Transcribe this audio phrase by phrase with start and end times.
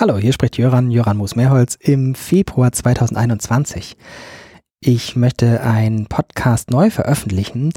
[0.00, 3.98] Hallo, hier spricht Jöran, Jöran Moos-Mehrholz im Februar 2021.
[4.80, 7.74] Ich möchte einen Podcast neu veröffentlichen,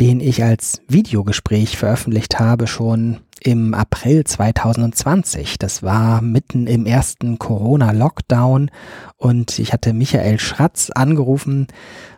[0.00, 5.58] den ich als Videogespräch veröffentlicht habe schon im April 2020.
[5.58, 8.70] Das war mitten im ersten Corona-Lockdown
[9.16, 11.66] und ich hatte Michael Schratz angerufen,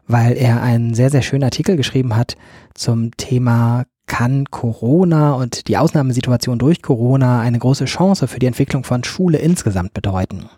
[0.07, 2.37] weil er einen sehr, sehr schönen Artikel geschrieben hat
[2.75, 8.83] zum Thema kann Corona und die Ausnahmesituation durch Corona eine große Chance für die Entwicklung
[8.83, 10.49] von Schule insgesamt bedeuten.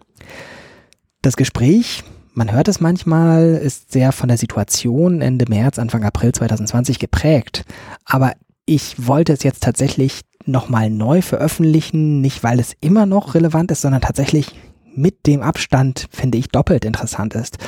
[1.21, 6.33] Das Gespräch, man hört es manchmal, ist sehr von der Situation Ende März, Anfang April
[6.33, 7.65] 2020 geprägt.
[8.05, 8.33] Aber
[8.65, 13.83] ich wollte es jetzt tatsächlich nochmal neu veröffentlichen, nicht weil es immer noch relevant ist,
[13.83, 14.55] sondern tatsächlich
[14.95, 17.59] mit dem Abstand, finde ich, doppelt interessant ist,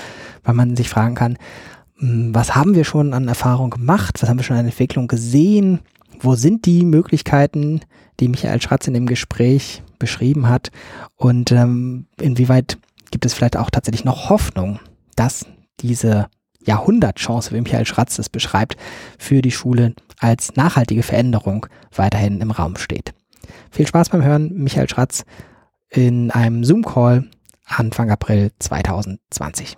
[0.45, 1.39] weil man sich fragen kann,
[1.99, 4.19] hm, was haben wir schon an Erfahrung gemacht?
[4.21, 5.81] Was haben wir schon an Entwicklung gesehen?
[6.21, 7.81] Wo sind die Möglichkeiten,
[8.21, 10.71] die Michael Schratz in dem Gespräch beschrieben hat?
[11.17, 12.79] Und ähm, inwieweit
[13.11, 14.81] gibt es vielleicht auch tatsächlich noch Hoffnung,
[15.17, 15.47] dass
[15.81, 16.29] diese
[16.65, 18.77] Jahrhundertchance, wie Michael Schratz es beschreibt,
[19.19, 23.13] für die Schule als nachhaltige Veränderung weiterhin im Raum steht.
[23.71, 25.25] Viel Spaß beim Hören, Michael Schratz
[25.91, 27.29] in einem Zoom-Call
[27.67, 29.77] Anfang April 2020.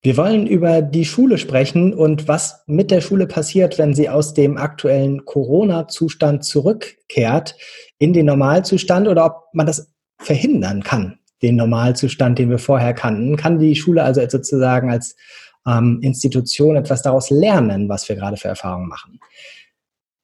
[0.00, 4.32] Wir wollen über die Schule sprechen und was mit der Schule passiert, wenn sie aus
[4.32, 7.56] dem aktuellen Corona-Zustand zurückkehrt
[7.98, 13.36] in den Normalzustand oder ob man das verhindern kann, den Normalzustand, den wir vorher kannten.
[13.36, 15.16] Kann die Schule also sozusagen als
[15.68, 19.20] ähm, Institution etwas daraus lernen, was wir gerade für Erfahrungen machen?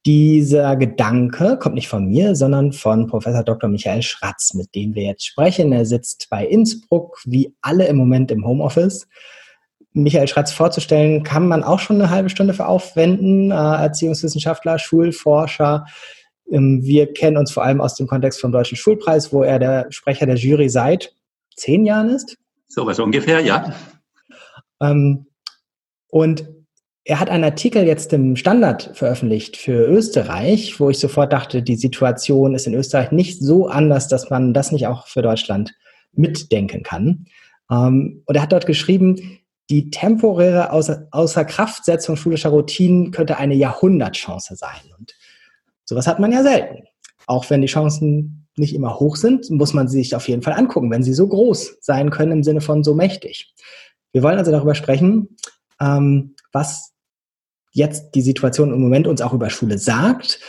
[0.06, 3.70] Dieser Gedanke kommt nicht von mir, sondern von Professor Dr.
[3.70, 5.72] Michael Schratz, mit dem wir jetzt sprechen.
[5.72, 9.06] Er sitzt bei Innsbruck, wie alle im Moment im Homeoffice
[9.94, 13.52] Michael Schratz vorzustellen, kann man auch schon eine halbe Stunde für aufwenden.
[13.52, 15.86] Äh, Erziehungswissenschaftler, Schulforscher.
[16.50, 19.86] Ähm, wir kennen uns vor allem aus dem Kontext vom Deutschen Schulpreis, wo er der
[19.90, 21.14] Sprecher der Jury seit
[21.56, 22.36] zehn Jahren ist.
[22.66, 23.72] So was ungefähr, ja.
[24.82, 25.26] Ähm,
[26.14, 26.48] und
[27.02, 31.74] er hat einen Artikel jetzt im Standard veröffentlicht für Österreich, wo ich sofort dachte, die
[31.74, 35.74] Situation ist in Österreich nicht so anders, dass man das nicht auch für Deutschland
[36.12, 37.26] mitdenken kann.
[37.68, 44.54] Ähm, und er hat dort geschrieben, die temporäre Außer Außerkraftsetzung schulischer Routinen könnte eine Jahrhundertchance
[44.54, 44.94] sein.
[44.96, 45.16] Und
[45.84, 46.84] sowas hat man ja selten.
[47.26, 50.54] Auch wenn die Chancen nicht immer hoch sind, muss man sie sich auf jeden Fall
[50.54, 53.52] angucken, wenn sie so groß sein können im Sinne von so mächtig.
[54.12, 55.36] Wir wollen also darüber sprechen,
[55.80, 56.92] ähm, was
[57.72, 60.40] jetzt die Situation im Moment uns auch über Schule sagt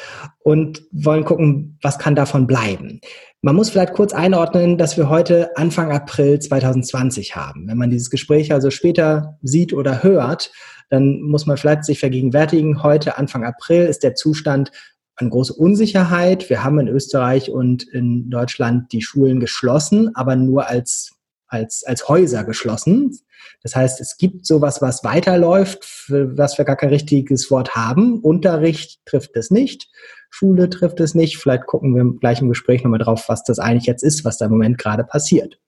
[0.43, 3.01] und wollen gucken, was kann davon bleiben.
[3.41, 7.67] Man muss vielleicht kurz einordnen, dass wir heute Anfang April 2020 haben.
[7.67, 10.51] Wenn man dieses Gespräch also später sieht oder hört,
[10.89, 14.71] dann muss man vielleicht sich vergegenwärtigen, heute Anfang April ist der Zustand
[15.15, 16.49] eine große Unsicherheit.
[16.49, 21.14] Wir haben in Österreich und in Deutschland die Schulen geschlossen, aber nur als,
[21.47, 23.17] als, als Häuser geschlossen.
[23.61, 28.19] Das heißt, es gibt sowas, was weiterläuft, für was wir gar kein richtiges Wort haben.
[28.19, 29.89] Unterricht trifft es nicht.
[30.29, 31.37] Schule trifft es nicht.
[31.37, 34.45] Vielleicht gucken wir gleich im Gespräch nochmal drauf, was das eigentlich jetzt ist, was da
[34.45, 35.59] im Moment gerade passiert.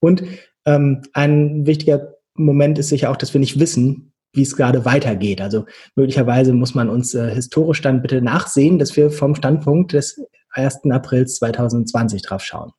[0.00, 0.22] Und
[0.64, 5.40] ähm, ein wichtiger Moment ist sicher auch, dass wir nicht wissen, wie es gerade weitergeht.
[5.40, 10.20] Also möglicherweise muss man uns äh, historisch dann bitte nachsehen, dass wir vom Standpunkt des
[10.50, 10.90] 1.
[10.90, 12.72] April 2020 drauf schauen.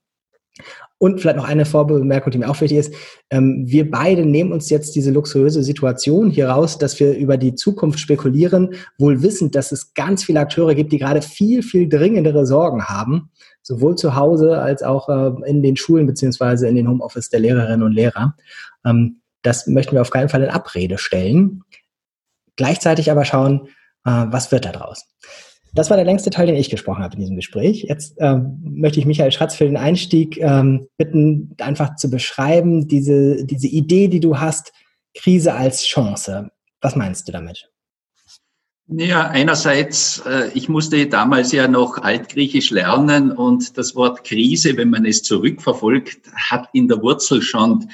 [0.99, 2.93] Und vielleicht noch eine Vorbemerkung, die mir auch wichtig ist.
[3.29, 7.55] Ähm, wir beide nehmen uns jetzt diese luxuriöse Situation hier raus, dass wir über die
[7.55, 12.45] Zukunft spekulieren, wohl wissend, dass es ganz viele Akteure gibt, die gerade viel, viel dringendere
[12.45, 17.29] Sorgen haben, sowohl zu Hause als auch äh, in den Schulen beziehungsweise in den Homeoffice
[17.29, 18.35] der Lehrerinnen und Lehrer.
[18.85, 21.63] Ähm, das möchten wir auf keinen Fall in Abrede stellen.
[22.57, 23.69] Gleichzeitig aber schauen,
[24.05, 25.05] äh, was wird da draus.
[25.73, 27.85] Das war der längste Teil, den ich gesprochen habe in diesem Gespräch.
[27.87, 33.45] Jetzt ähm, möchte ich Michael Schratz für den Einstieg ähm, bitten, einfach zu beschreiben, diese,
[33.45, 34.73] diese Idee, die du hast,
[35.15, 36.51] Krise als Chance.
[36.81, 37.69] Was meinst du damit?
[38.91, 44.89] Ja, einerseits, äh, ich musste damals ja noch Altgriechisch lernen und das Wort Krise, wenn
[44.89, 47.87] man es zurückverfolgt, hat in der Wurzel schon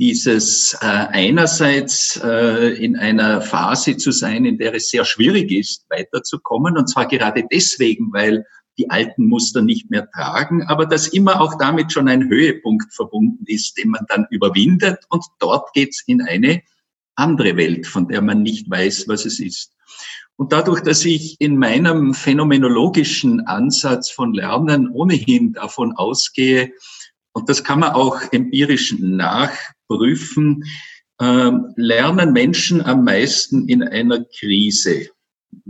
[0.00, 5.84] dieses äh, einerseits äh, in einer Phase zu sein, in der es sehr schwierig ist,
[5.90, 6.78] weiterzukommen.
[6.78, 8.46] Und zwar gerade deswegen, weil
[8.78, 13.44] die alten Muster nicht mehr tragen, aber dass immer auch damit schon ein Höhepunkt verbunden
[13.46, 15.04] ist, den man dann überwindet.
[15.10, 16.62] Und dort geht's in eine
[17.14, 19.74] andere Welt, von der man nicht weiß, was es ist.
[20.36, 26.72] Und dadurch, dass ich in meinem phänomenologischen Ansatz von Lernen ohnehin davon ausgehe,
[27.32, 29.79] und das kann man auch empirisch nachprüfen,
[31.20, 35.08] äh, lernen Menschen am meisten in einer Krise.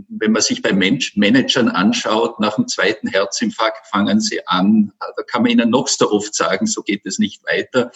[0.07, 4.91] wenn man sich bei Mensch Managern anschaut, nach dem zweiten Herzinfarkt fangen sie an.
[4.99, 7.91] Da kann man ihnen noch so oft sagen, so geht es nicht weiter.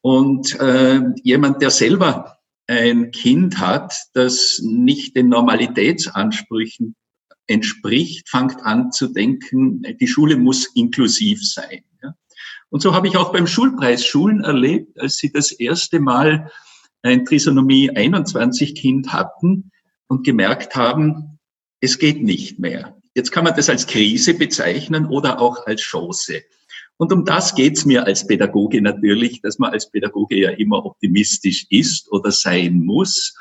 [0.00, 6.94] Und äh, jemand, der selber ein Kind hat, das nicht den Normalitätsansprüchen
[7.46, 11.82] entspricht, fängt an zu denken, die Schule muss inklusiv sein.
[12.70, 16.50] Und so habe ich auch beim Schulpreis Schulen erlebt, als sie das erste Mal
[17.02, 19.70] ein Trisomie 21 Kind hatten
[20.08, 21.38] und gemerkt haben,
[21.80, 22.96] es geht nicht mehr.
[23.14, 26.42] Jetzt kann man das als Krise bezeichnen oder auch als Chance.
[26.98, 31.66] Und um das geht's mir als Pädagoge natürlich, dass man als Pädagoge ja immer optimistisch
[31.70, 33.34] ist oder sein muss.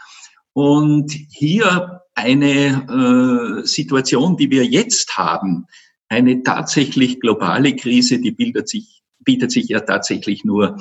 [0.54, 5.66] Und hier eine äh, Situation, die wir jetzt haben,
[6.08, 8.95] eine tatsächlich globale Krise, die bildet sich,
[9.26, 10.78] bietet sich ja tatsächlich nur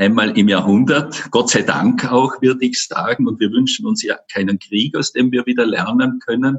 [0.00, 1.30] einmal im Jahrhundert.
[1.30, 3.28] Gott sei Dank auch, würde ich sagen.
[3.28, 6.58] Und wir wünschen uns ja keinen Krieg, aus dem wir wieder lernen können.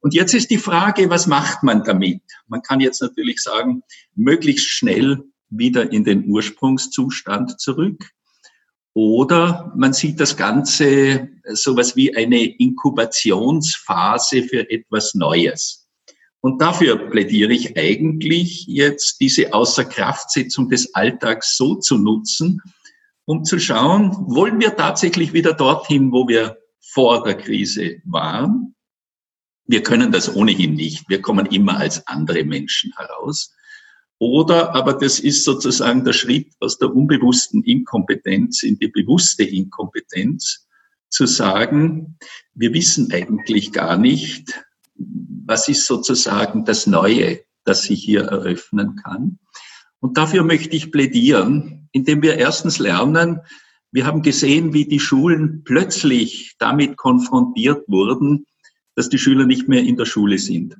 [0.00, 2.22] Und jetzt ist die Frage, was macht man damit?
[2.46, 3.82] Man kann jetzt natürlich sagen,
[4.14, 8.10] möglichst schnell wieder in den Ursprungszustand zurück.
[8.94, 15.85] Oder man sieht das Ganze sowas wie eine Inkubationsphase für etwas Neues.
[16.40, 22.60] Und dafür plädiere ich eigentlich jetzt diese Außerkraftsetzung des Alltags so zu nutzen,
[23.24, 28.74] um zu schauen, wollen wir tatsächlich wieder dorthin, wo wir vor der Krise waren?
[29.66, 31.08] Wir können das ohnehin nicht.
[31.08, 33.52] Wir kommen immer als andere Menschen heraus.
[34.18, 40.66] Oder aber das ist sozusagen der Schritt aus der unbewussten Inkompetenz in die bewusste Inkompetenz,
[41.08, 42.18] zu sagen,
[42.54, 44.65] wir wissen eigentlich gar nicht,
[45.46, 49.38] was ist sozusagen das Neue, das sich hier eröffnen kann.
[50.00, 53.40] Und dafür möchte ich plädieren, indem wir erstens lernen,
[53.92, 58.46] wir haben gesehen, wie die Schulen plötzlich damit konfrontiert wurden,
[58.94, 60.76] dass die Schüler nicht mehr in der Schule sind.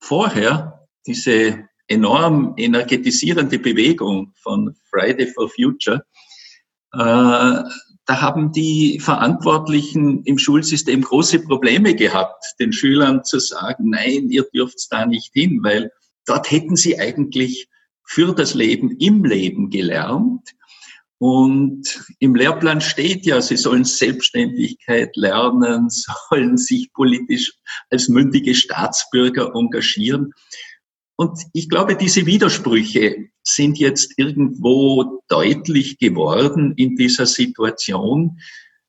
[0.00, 6.04] Vorher, diese enorm energetisierende Bewegung von Friday for Future,
[6.92, 7.62] äh,
[8.06, 14.44] da haben die Verantwortlichen im Schulsystem große Probleme gehabt, den Schülern zu sagen, nein, ihr
[14.54, 15.90] dürft da nicht hin, weil
[16.26, 17.68] dort hätten sie eigentlich
[18.06, 20.50] für das Leben im Leben gelernt.
[21.18, 25.88] Und im Lehrplan steht ja, sie sollen Selbstständigkeit lernen,
[26.28, 27.52] sollen sich politisch
[27.88, 30.32] als mündige Staatsbürger engagieren.
[31.16, 38.40] Und ich glaube, diese Widersprüche sind jetzt irgendwo deutlich geworden in dieser Situation.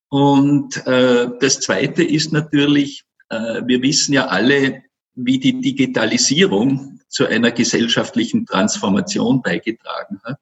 [0.10, 7.26] Und äh, das Zweite ist natürlich, äh, wir wissen ja alle, wie die Digitalisierung zu
[7.26, 10.40] einer gesellschaftlichen Transformation beigetragen hat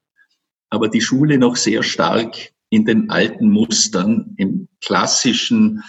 [0.74, 2.36] aber die Schule noch sehr stark
[2.68, 5.84] in den alten Mustern, im klassischen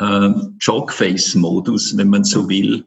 [0.00, 0.30] äh,
[0.60, 2.84] Jokeface-Modus, wenn man so will,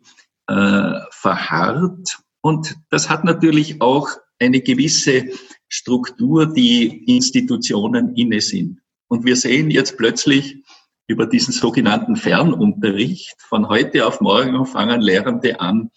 [0.48, 2.20] äh, verharrt.
[2.42, 5.30] Und das hat natürlich auch eine gewisse
[5.68, 8.80] Struktur, die Institutionen inne sind.
[9.08, 10.64] Und wir sehen jetzt plötzlich
[11.08, 15.90] über diesen sogenannten Fernunterricht, von heute auf morgen fangen Lehrende an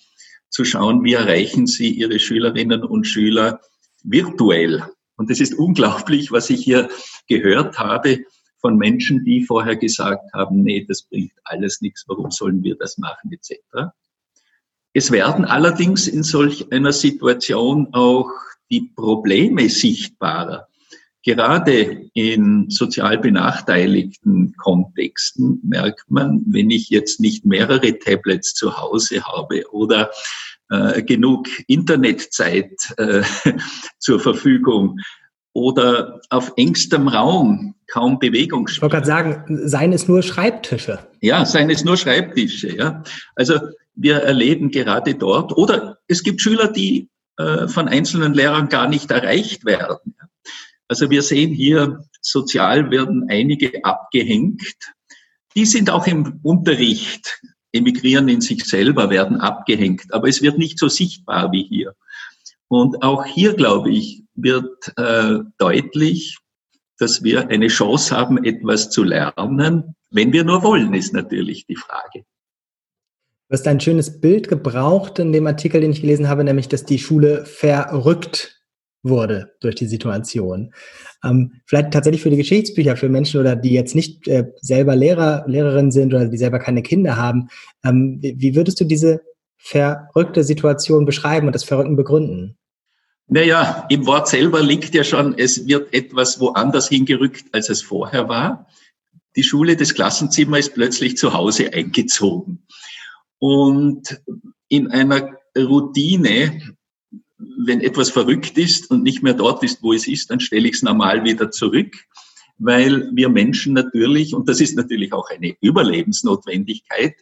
[0.49, 3.61] zu schauen, wie erreichen sie ihre Schülerinnen und Schüler
[4.03, 4.85] virtuell.
[5.17, 6.89] Und es ist unglaublich, was ich hier
[7.29, 8.21] gehört habe
[8.61, 12.99] von Menschen, die vorher gesagt haben, nee, das bringt alles nichts, warum sollen wir das
[12.99, 13.93] machen, etc.
[14.93, 18.31] Es werden allerdings in solch einer Situation auch
[18.71, 20.67] die Probleme sichtbarer.
[21.23, 29.23] Gerade in sozial benachteiligten Kontexten merkt man, wenn ich jetzt nicht mehrere Tablets zu Hause
[29.25, 30.11] habe oder
[30.70, 33.23] äh, genug Internetzeit äh,
[33.99, 34.99] zur Verfügung
[35.53, 38.69] oder auf engstem Raum kaum Bewegung.
[38.70, 41.01] Ich wollte gerade sagen, seien es nur Schreibtische.
[41.20, 42.75] Ja, seien es nur Schreibtische.
[42.75, 43.03] Ja.
[43.35, 43.59] Also
[43.94, 49.11] wir erleben gerade dort, oder es gibt Schüler, die äh, von einzelnen Lehrern gar nicht
[49.11, 50.17] erreicht werden.
[50.89, 54.63] Also wir sehen hier, sozial werden einige abgehängt.
[55.55, 57.41] Die sind auch im Unterricht
[57.73, 60.13] emigrieren in sich selber, werden abgehängt.
[60.13, 61.94] Aber es wird nicht so sichtbar wie hier.
[62.69, 66.39] Und auch hier, glaube ich, wird äh, deutlich,
[66.99, 69.94] dass wir eine Chance haben, etwas zu lernen.
[70.11, 72.25] Wenn wir nur wollen, ist natürlich die Frage.
[73.51, 76.85] Du hast ein schönes Bild gebraucht in dem Artikel, den ich gelesen habe, nämlich, dass
[76.85, 78.63] die Schule verrückt
[79.03, 80.73] wurde durch die Situation.
[81.25, 85.43] Ähm, vielleicht tatsächlich für die Geschichtsbücher, für Menschen oder die jetzt nicht äh, selber Lehrer,
[85.49, 87.49] Lehrerin sind oder die selber keine Kinder haben.
[87.85, 89.21] Ähm, wie, würdest du diese
[89.59, 92.57] verrückte Situation beschreiben und das Verrückten begründen?
[93.27, 98.29] Naja, im Wort selber liegt ja schon, es wird etwas woanders hingerückt, als es vorher
[98.29, 98.69] war.
[99.35, 102.65] Die Schule, das Klassenzimmer ist plötzlich zu Hause eingezogen.
[103.41, 104.23] Und
[104.69, 106.77] in einer Routine,
[107.39, 110.75] wenn etwas verrückt ist und nicht mehr dort ist, wo es ist, dann stelle ich
[110.77, 111.97] es normal wieder zurück,
[112.59, 117.15] weil wir Menschen natürlich, und das ist natürlich auch eine Überlebensnotwendigkeit,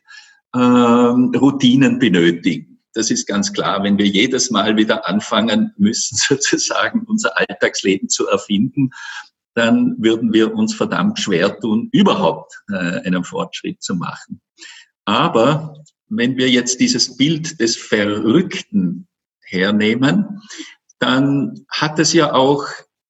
[0.52, 2.80] äh, Routinen benötigen.
[2.94, 8.26] Das ist ganz klar, wenn wir jedes Mal wieder anfangen müssen, sozusagen unser Alltagsleben zu
[8.26, 8.90] erfinden,
[9.54, 12.74] dann würden wir uns verdammt schwer tun, überhaupt äh,
[13.06, 14.40] einen Fortschritt zu machen.
[15.04, 15.74] Aber
[16.08, 19.06] wenn wir jetzt dieses Bild des Verrückten
[19.40, 20.40] hernehmen,
[20.98, 22.66] dann hat es ja auch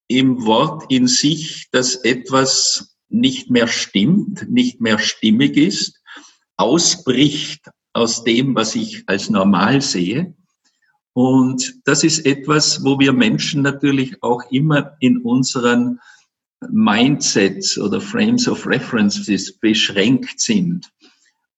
[0.09, 6.01] im Wort in sich, dass etwas nicht mehr stimmt, nicht mehr stimmig ist,
[6.57, 10.35] ausbricht aus dem, was ich als normal sehe.
[11.13, 16.01] Und das ist etwas, wo wir Menschen natürlich auch immer in unseren
[16.71, 20.91] Mindsets oder Frames of References beschränkt sind.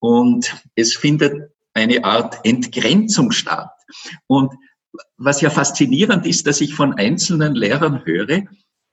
[0.01, 3.71] Und es findet eine Art Entgrenzung statt.
[4.27, 4.53] Und
[5.17, 8.43] was ja faszinierend ist, dass ich von einzelnen Lehrern höre,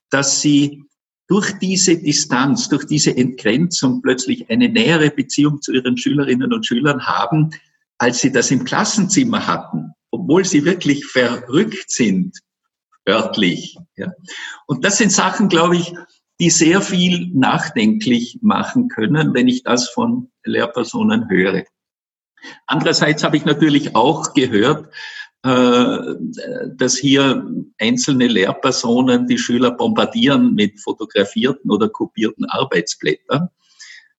[0.09, 0.83] dass sie
[1.27, 7.05] durch diese Distanz, durch diese Entgrenzung plötzlich eine nähere Beziehung zu ihren Schülerinnen und Schülern
[7.05, 7.51] haben,
[7.97, 12.37] als sie das im Klassenzimmer hatten, obwohl sie wirklich verrückt sind,
[13.07, 13.77] örtlich.
[14.67, 15.93] Und das sind Sachen, glaube ich,
[16.39, 21.63] die sehr viel nachdenklich machen können, wenn ich das von Lehrpersonen höre.
[22.67, 24.93] Andererseits habe ich natürlich auch gehört,
[25.43, 26.15] äh,
[26.75, 27.47] dass hier
[27.79, 33.49] einzelne Lehrpersonen die Schüler bombardieren mit fotografierten oder kopierten Arbeitsblättern.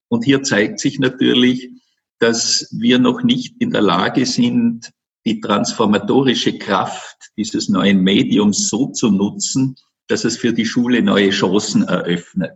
[0.08, 1.70] Und hier zeigt sich natürlich,
[2.18, 4.90] dass wir noch nicht in der Lage sind,
[5.24, 9.76] die transformatorische Kraft dieses neuen Mediums so zu nutzen,
[10.08, 12.52] dass es für die Schule neue Chancen eröffnet.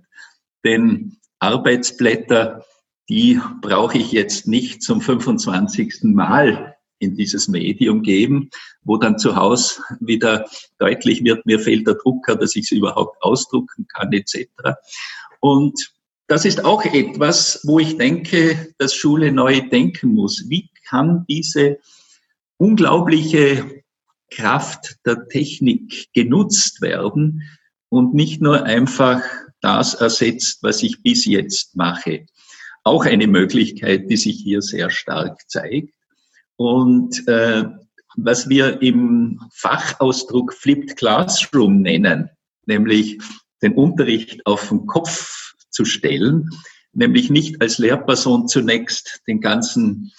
[0.65, 2.65] Denn Arbeitsblätter,
[3.09, 6.05] die brauche ich jetzt nicht zum 25.
[6.05, 8.51] Mal in dieses Medium geben,
[8.83, 10.47] wo dann zu Hause wieder
[10.79, 14.47] deutlich wird, mir fehlt der Drucker, dass ich es überhaupt ausdrucken kann, etc.
[15.41, 15.93] Und
[16.29, 20.49] das ist auch etwas, wo ich denke, dass Schule neu denken muss.
[20.49, 21.79] Wie kann diese
[22.57, 23.82] unglaubliche
[24.35, 27.43] Kraft der Technik genutzt werden
[27.89, 29.23] und nicht nur einfach
[29.61, 32.27] das ersetzt, was ich bis jetzt mache.
[32.85, 35.95] Auch eine Möglichkeit, die sich hier sehr stark zeigt.
[36.57, 37.65] Und äh,
[38.17, 42.29] was wir im Fachausdruck Flipped Classroom nennen,
[42.67, 43.19] nämlich
[43.63, 46.51] den Unterricht auf den Kopf zu stellen,
[46.93, 50.13] nämlich nicht als Lehrperson zunächst den ganzen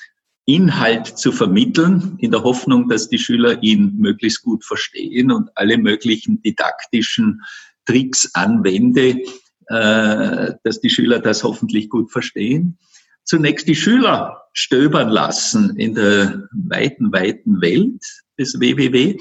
[0.46, 5.78] Inhalt zu vermitteln, in der Hoffnung, dass die Schüler ihn möglichst gut verstehen und alle
[5.78, 7.42] möglichen didaktischen
[7.86, 9.22] Tricks anwende,
[9.68, 12.78] äh, dass die Schüler das hoffentlich gut verstehen.
[13.24, 18.04] Zunächst die Schüler stöbern lassen in der weiten, weiten Welt
[18.38, 19.18] des WWW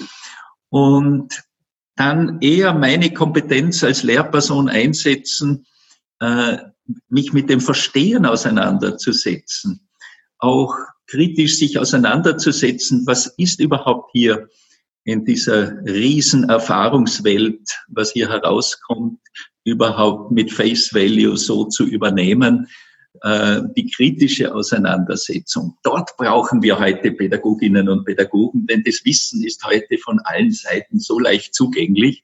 [0.71, 1.43] und
[1.95, 5.67] dann eher meine Kompetenz als Lehrperson einsetzen,
[6.19, 6.59] äh,
[7.09, 9.89] mich mit dem Verstehen auseinanderzusetzen,
[10.39, 10.75] auch
[11.07, 14.49] kritisch sich auseinanderzusetzen, was ist überhaupt hier
[15.05, 19.19] in dieser riesen Erfahrungswelt, was hier herauskommt,
[19.65, 22.69] überhaupt mit Face Value so zu übernehmen,
[23.23, 25.77] äh, die kritische Auseinandersetzung.
[25.83, 30.99] Dort brauchen wir heute Pädagoginnen und Pädagogen, denn das Wissen ist heute von allen Seiten
[30.99, 32.23] so leicht zugänglich,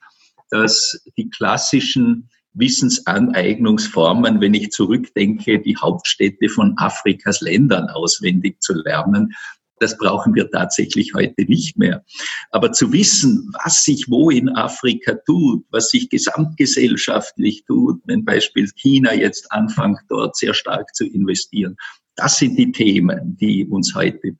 [0.50, 9.34] dass die klassischen Wissensaneignungsformen, wenn ich zurückdenke, die Hauptstädte von Afrikas Ländern auswendig zu lernen.
[9.80, 12.04] Das brauchen wir tatsächlich heute nicht mehr.
[12.50, 18.74] Aber zu wissen, was sich wo in Afrika tut, was sich gesamtgesellschaftlich tut, wenn beispielsweise
[18.76, 21.76] China jetzt anfängt, dort sehr stark zu investieren,
[22.16, 24.32] das sind die Themen, die uns heute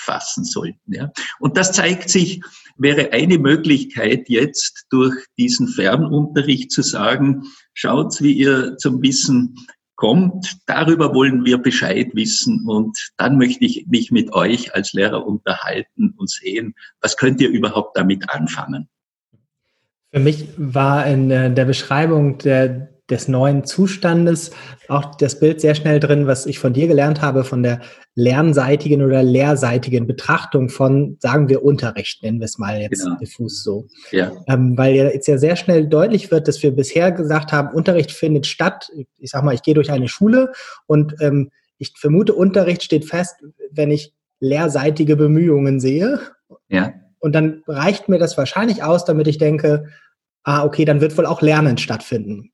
[0.00, 0.92] befassen sollten.
[0.92, 1.12] Ja.
[1.38, 2.40] Und das zeigt sich
[2.76, 7.42] wäre eine Möglichkeit jetzt durch diesen Fernunterricht zu sagen,
[7.74, 9.54] schaut, wie ihr zum Wissen
[9.96, 15.26] kommt, darüber wollen wir Bescheid wissen und dann möchte ich mich mit euch als Lehrer
[15.26, 18.88] unterhalten und sehen, was könnt ihr überhaupt damit anfangen.
[20.10, 24.50] Für mich war in der Beschreibung der des neuen Zustandes
[24.88, 27.80] auch das Bild sehr schnell drin, was ich von dir gelernt habe, von der
[28.14, 33.16] lernseitigen oder lehrseitigen Betrachtung von, sagen wir, Unterricht, nennen wir es mal jetzt genau.
[33.18, 33.86] diffus so.
[34.10, 34.32] Ja.
[34.48, 38.46] Ähm, weil jetzt ja sehr schnell deutlich wird, dass wir bisher gesagt haben, Unterricht findet
[38.46, 38.90] statt.
[39.18, 40.52] Ich sag mal, ich gehe durch eine Schule
[40.86, 43.36] und ähm, ich vermute, Unterricht steht fest,
[43.70, 46.20] wenn ich lehrseitige Bemühungen sehe.
[46.68, 46.92] Ja.
[47.18, 49.88] Und dann reicht mir das wahrscheinlich aus, damit ich denke,
[50.42, 52.52] ah, okay, dann wird wohl auch Lernen stattfinden.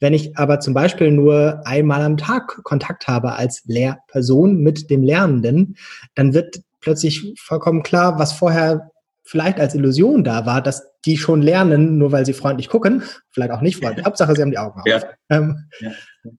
[0.00, 5.02] Wenn ich aber zum Beispiel nur einmal am Tag Kontakt habe als Lehrperson mit dem
[5.02, 5.76] Lernenden,
[6.14, 8.90] dann wird plötzlich vollkommen klar, was vorher
[9.24, 13.50] vielleicht als Illusion da war, dass die schon lernen, nur weil sie freundlich gucken, vielleicht
[13.50, 14.04] auch nicht freundlich.
[14.06, 14.86] Hauptsache, sie haben die Augen auf.
[14.86, 15.02] Ja.
[15.28, 15.90] Ähm, ja.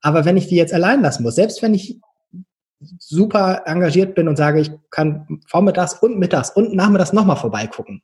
[0.02, 2.00] Aber wenn ich die jetzt allein lassen muss, selbst wenn ich
[2.98, 8.02] super engagiert bin und sage, ich kann vormittags und mittags und nachmittags nochmal vorbeigucken,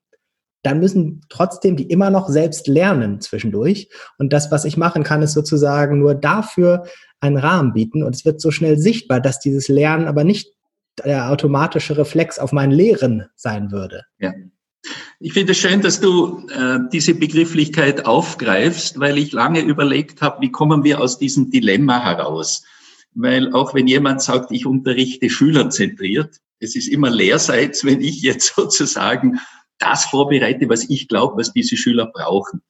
[0.65, 3.89] dann müssen trotzdem die immer noch selbst lernen zwischendurch.
[4.17, 6.85] Und das, was ich machen kann, ist sozusagen nur dafür
[7.19, 8.03] einen Rahmen bieten.
[8.03, 10.53] Und es wird so schnell sichtbar, dass dieses Lernen aber nicht
[11.03, 14.03] der automatische Reflex auf mein Lehren sein würde.
[14.19, 14.33] Ja.
[15.19, 20.41] Ich finde es schön, dass du äh, diese Begrifflichkeit aufgreifst, weil ich lange überlegt habe,
[20.41, 22.63] wie kommen wir aus diesem Dilemma heraus.
[23.13, 28.53] Weil auch wenn jemand sagt, ich unterrichte schülerzentriert, es ist immer lehrseits, wenn ich jetzt
[28.55, 29.39] sozusagen
[29.79, 32.61] das vorbereite, was ich glaube, was diese Schüler brauchen.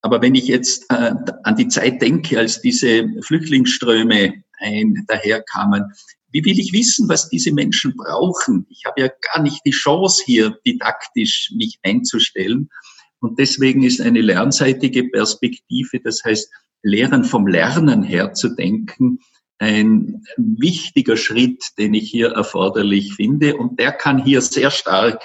[0.00, 5.92] Aber wenn ich jetzt äh, an die Zeit denke, als diese Flüchtlingsströme ein, daherkamen,
[6.30, 8.66] wie will ich wissen, was diese Menschen brauchen?
[8.68, 12.68] Ich habe ja gar nicht die Chance, hier didaktisch mich einzustellen.
[13.20, 16.50] Und deswegen ist eine lernseitige Perspektive, das heißt,
[16.82, 19.18] Lehren vom Lernen her zu denken,
[19.58, 23.56] ein wichtiger Schritt, den ich hier erforderlich finde.
[23.56, 25.20] Und der kann hier sehr stark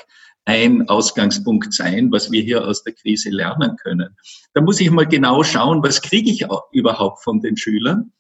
[0.46, 4.16] ein Ausgangspunkt sein, was wir hier aus der Krise lernen können.
[4.54, 8.12] Da muss ich mal genau schauen, was kriege ich überhaupt von den Schülern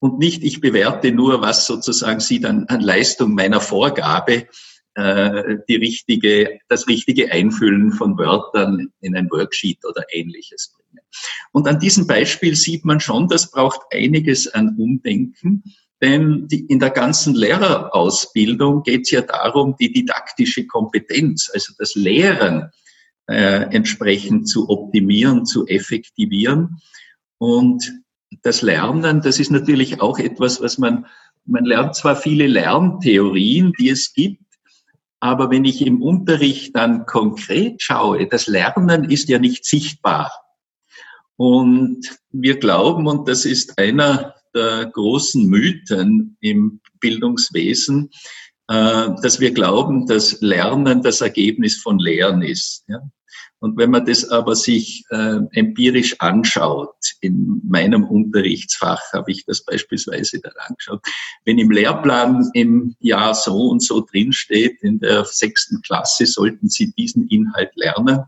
[0.00, 4.46] und nicht, ich bewerte nur, was sozusagen sie dann an Leistung meiner Vorgabe
[4.94, 11.04] äh, die richtige, das richtige Einfüllen von Wörtern in ein Worksheet oder ähnliches bringen.
[11.52, 15.64] Und an diesem Beispiel sieht man schon, das braucht einiges an Umdenken,
[16.00, 21.94] denn die, in der ganzen Lehrerausbildung geht es ja darum, die didaktische Kompetenz, also das
[21.94, 22.70] Lehren
[23.26, 26.80] äh, entsprechend zu optimieren, zu effektivieren.
[27.38, 28.00] Und
[28.42, 31.06] das Lernen, das ist natürlich auch etwas, was man,
[31.44, 34.42] man lernt zwar viele Lerntheorien, die es gibt,
[35.20, 40.30] aber wenn ich im Unterricht dann konkret schaue, das Lernen ist ja nicht sichtbar.
[41.36, 48.10] Und wir glauben, und das ist einer der großen Mythen im Bildungswesen,
[48.68, 52.84] äh, dass wir glauben, dass Lernen das Ergebnis von Lehren ist.
[53.60, 59.64] Und wenn man das aber sich äh, empirisch anschaut, in meinem Unterrichtsfach habe ich das
[59.64, 61.00] beispielsweise dann angeschaut,
[61.44, 66.92] wenn im Lehrplan im Jahr so und so drinsteht, in der sechsten Klasse sollten Sie
[66.92, 68.24] diesen Inhalt lernen,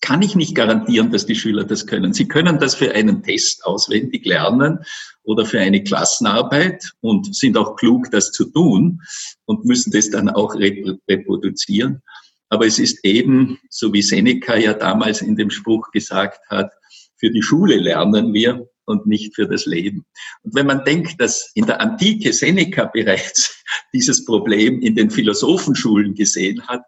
[0.00, 2.12] kann ich nicht garantieren, dass die Schüler das können.
[2.12, 4.80] Sie können das für einen Test auswendig lernen
[5.24, 9.00] oder für eine Klassenarbeit und sind auch klug, das zu tun
[9.46, 12.02] und müssen das dann auch reproduzieren.
[12.50, 16.70] Aber es ist eben, so wie Seneca ja damals in dem Spruch gesagt hat,
[17.16, 20.04] für die Schule lernen wir und nicht für das Leben.
[20.42, 26.14] Und wenn man denkt, dass in der Antike Seneca bereits dieses Problem in den Philosophenschulen
[26.14, 26.82] gesehen hat,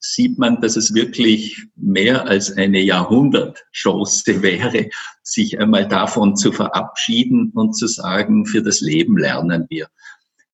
[0.00, 4.88] sieht man, dass es wirklich mehr als eine Jahrhundertchance wäre,
[5.22, 9.88] sich einmal davon zu verabschieden und zu sagen, für das Leben lernen wir.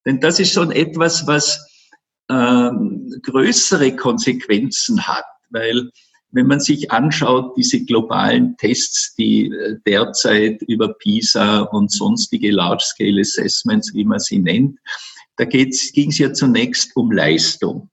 [0.04, 1.64] Denn das ist schon etwas, was
[2.28, 5.90] ähm, größere Konsequenzen hat, weil
[6.32, 13.20] wenn man sich anschaut, diese globalen Tests, die äh, derzeit über PISA und sonstige Large-Scale
[13.20, 14.78] Assessments, wie man sie nennt,
[15.37, 17.90] da ging es ja zunächst um Leistung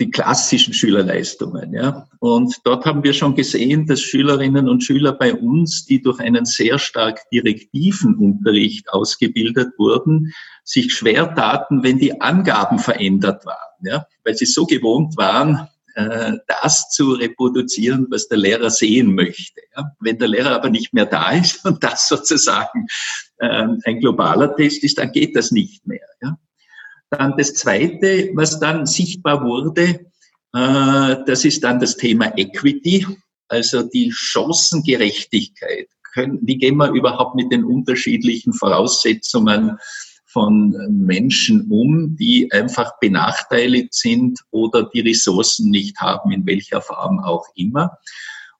[0.00, 1.72] die klassischen Schülerleistungen.
[1.74, 2.08] Ja.
[2.18, 6.46] Und dort haben wir schon gesehen, dass Schülerinnen und Schüler bei uns, die durch einen
[6.46, 10.32] sehr stark direktiven Unterricht ausgebildet wurden,
[10.64, 16.32] sich schwer taten, wenn die Angaben verändert waren, ja, weil sie so gewohnt waren, äh,
[16.46, 19.60] das zu reproduzieren, was der Lehrer sehen möchte.
[20.00, 22.86] Wenn der Lehrer aber nicht mehr da ist und das sozusagen
[23.38, 26.00] äh, ein globaler Test ist, dann geht das nicht mehr.
[27.10, 30.06] Dann das Zweite, was dann sichtbar wurde,
[30.52, 33.06] äh, das ist dann das Thema Equity,
[33.48, 35.88] also die Chancengerechtigkeit.
[36.14, 39.76] Wie gehen wir überhaupt mit den unterschiedlichen Voraussetzungen
[40.26, 47.20] von Menschen um, die einfach benachteiligt sind oder die Ressourcen nicht haben, in welcher Form
[47.20, 47.98] auch immer.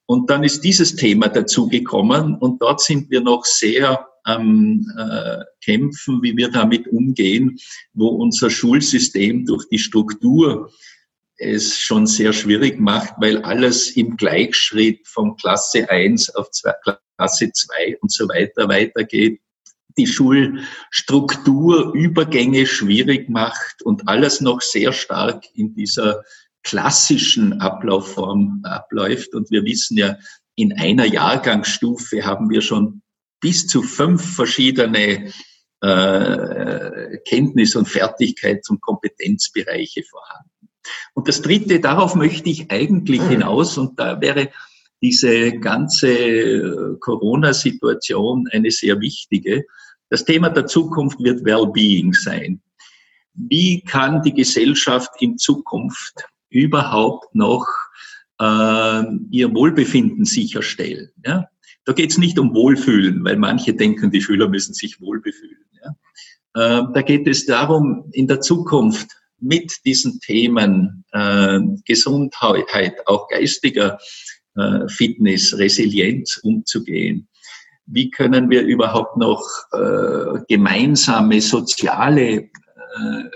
[0.07, 6.23] Und dann ist dieses Thema dazugekommen und dort sind wir noch sehr am äh, Kämpfen,
[6.23, 7.59] wie wir damit umgehen,
[7.93, 10.71] wo unser Schulsystem durch die Struktur
[11.41, 16.75] es schon sehr schwierig macht, weil alles im Gleichschritt von Klasse 1 auf zwei,
[17.17, 19.41] Klasse 2 und so weiter weitergeht.
[19.97, 26.23] Die Schulstruktur Übergänge schwierig macht und alles noch sehr stark in dieser
[26.63, 29.35] klassischen Ablaufform abläuft.
[29.35, 30.17] Und wir wissen ja,
[30.55, 33.03] in einer Jahrgangsstufe haben wir schon
[33.41, 35.33] bis zu fünf verschiedene
[35.81, 40.51] äh, Kenntnis- und Fertigkeits- und Kompetenzbereiche vorhanden.
[41.15, 44.51] Und das Dritte, darauf möchte ich eigentlich hinaus, und da wäre
[45.03, 49.65] diese ganze Corona-Situation eine sehr wichtige.
[50.11, 52.61] Das Thema der Zukunft wird Wellbeing sein.
[53.33, 57.67] Wie kann die Gesellschaft in Zukunft überhaupt noch
[58.39, 61.11] äh, ihr Wohlbefinden sicherstellen?
[61.25, 61.49] Ja?
[61.91, 65.67] Da geht es nicht um Wohlfühlen, weil manche denken, die Schüler müssen sich wohlbefühlen.
[65.83, 65.91] Ja?
[66.55, 69.09] Äh, da geht es darum, in der Zukunft
[69.41, 73.99] mit diesen Themen äh, Gesundheit, auch geistiger
[74.55, 77.27] äh, Fitness, Resilienz umzugehen.
[77.87, 82.51] Wie können wir überhaupt noch äh, gemeinsame soziale äh,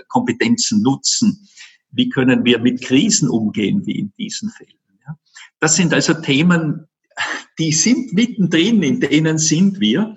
[0.07, 1.45] Kompetenzen nutzen?
[1.91, 4.79] Wie können wir mit Krisen umgehen, wie in diesen Fällen?
[5.05, 5.17] Ja?
[5.59, 6.87] Das sind also Themen,
[7.59, 10.15] die sind mittendrin, in denen sind wir.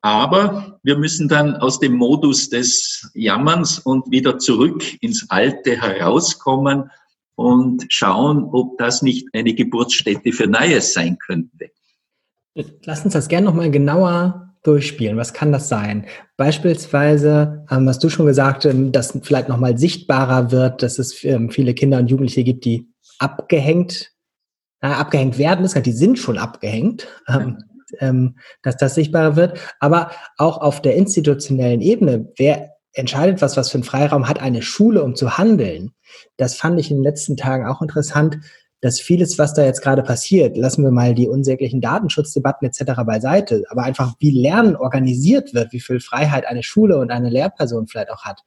[0.00, 6.90] Aber wir müssen dann aus dem Modus des Jammerns und wieder zurück ins Alte herauskommen
[7.34, 11.70] und schauen, ob das nicht eine Geburtsstätte für Neues sein könnte.
[12.84, 15.16] Lass uns das gerne nochmal genauer durchspielen.
[15.16, 16.06] Was kann das sein?
[16.36, 21.50] Beispielsweise ähm, hast du schon gesagt, ähm, dass vielleicht nochmal sichtbarer wird, dass es ähm,
[21.50, 24.12] viele Kinder und Jugendliche gibt, die abgehängt,
[24.80, 25.68] abgehängt werden.
[25.82, 27.06] Die sind schon abgehängt.
[27.28, 27.58] Ähm,
[28.00, 29.60] ähm, dass das sichtbarer wird.
[29.80, 34.62] Aber auch auf der institutionellen Ebene, wer entscheidet was, was für einen Freiraum hat eine
[34.62, 35.92] Schule, um zu handeln?
[36.36, 38.38] Das fand ich in den letzten Tagen auch interessant,
[38.80, 43.02] dass vieles, was da jetzt gerade passiert, lassen wir mal die unsäglichen Datenschutzdebatten etc.
[43.06, 47.86] beiseite, aber einfach wie Lernen organisiert wird, wie viel Freiheit eine Schule und eine Lehrperson
[47.86, 48.42] vielleicht auch hat.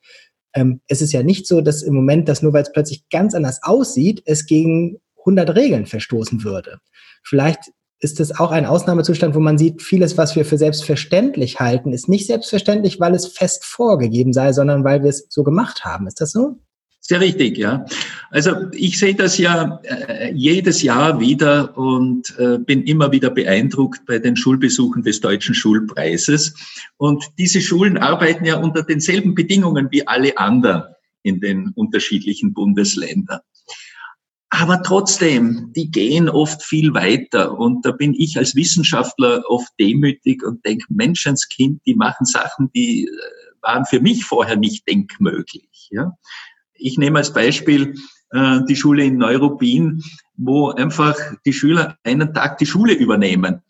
[0.53, 3.33] Ähm, es ist ja nicht so, dass im Moment, dass nur weil es plötzlich ganz
[3.35, 6.79] anders aussieht, es gegen 100 Regeln verstoßen würde.
[7.23, 11.91] Vielleicht ist es auch ein Ausnahmezustand, wo man sieht, vieles, was wir für selbstverständlich halten,
[11.91, 16.08] ist nicht selbstverständlich, weil es fest vorgegeben sei, sondern weil wir es so gemacht haben.
[16.08, 16.60] Ist das so?
[17.01, 17.86] Sehr richtig, ja.
[18.29, 24.05] Also ich sehe das ja äh, jedes Jahr wieder und äh, bin immer wieder beeindruckt
[24.05, 26.53] bei den Schulbesuchen des Deutschen Schulpreises.
[26.97, 30.84] Und diese Schulen arbeiten ja unter denselben Bedingungen wie alle anderen
[31.23, 33.39] in den unterschiedlichen Bundesländern.
[34.51, 37.57] Aber trotzdem, die gehen oft viel weiter.
[37.57, 43.05] Und da bin ich als Wissenschaftler oft demütig und denke, Menschenskind, die machen Sachen, die
[43.05, 45.89] äh, waren für mich vorher nicht denkmöglich.
[45.91, 46.17] Ja?
[46.73, 47.93] Ich nehme als Beispiel
[48.31, 50.03] äh, die Schule in Neuruppin,
[50.35, 53.62] wo einfach die Schüler einen Tag die Schule übernehmen.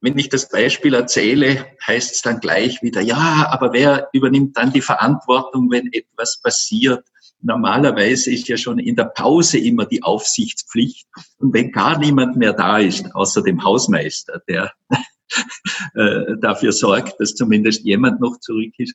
[0.00, 4.72] Wenn ich das Beispiel erzähle, heißt es dann gleich wieder, ja, aber wer übernimmt dann
[4.72, 7.04] die Verantwortung, wenn etwas passiert?
[7.42, 11.06] Normalerweise ist ja schon in der Pause immer die Aufsichtspflicht.
[11.38, 14.72] Und wenn gar niemand mehr da ist, außer dem Hausmeister, der
[15.94, 18.94] äh, dafür sorgt, dass zumindest jemand noch zurück ist,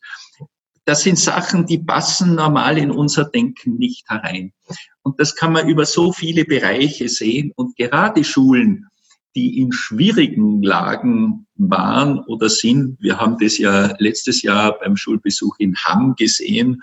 [0.86, 4.54] das sind Sachen, die passen normal in unser Denken nicht herein.
[5.02, 7.52] Und das kann man über so viele Bereiche sehen.
[7.56, 8.88] Und gerade Schulen,
[9.36, 15.56] die in schwierigen Lagen waren oder sind, wir haben das ja letztes Jahr beim Schulbesuch
[15.60, 16.82] in Hamm gesehen,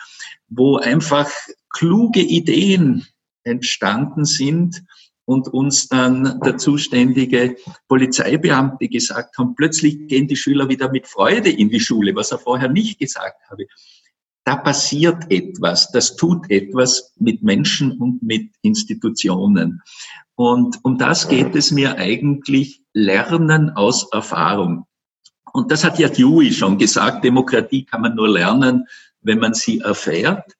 [0.48, 1.30] wo einfach
[1.70, 3.06] kluge Ideen
[3.44, 4.82] entstanden sind
[5.24, 7.56] und uns dann der zuständige
[7.88, 12.38] Polizeibeamte gesagt haben, plötzlich gehen die Schüler wieder mit Freude in die Schule, was er
[12.38, 13.66] vorher nicht gesagt habe.
[14.44, 19.80] Da passiert etwas, das tut etwas mit Menschen und mit Institutionen.
[20.34, 24.86] Und um das geht es mir eigentlich, Lernen aus Erfahrung.
[25.52, 28.86] Und das hat ja Dewey schon gesagt, Demokratie kann man nur lernen,
[29.20, 30.52] wenn man sie erfährt.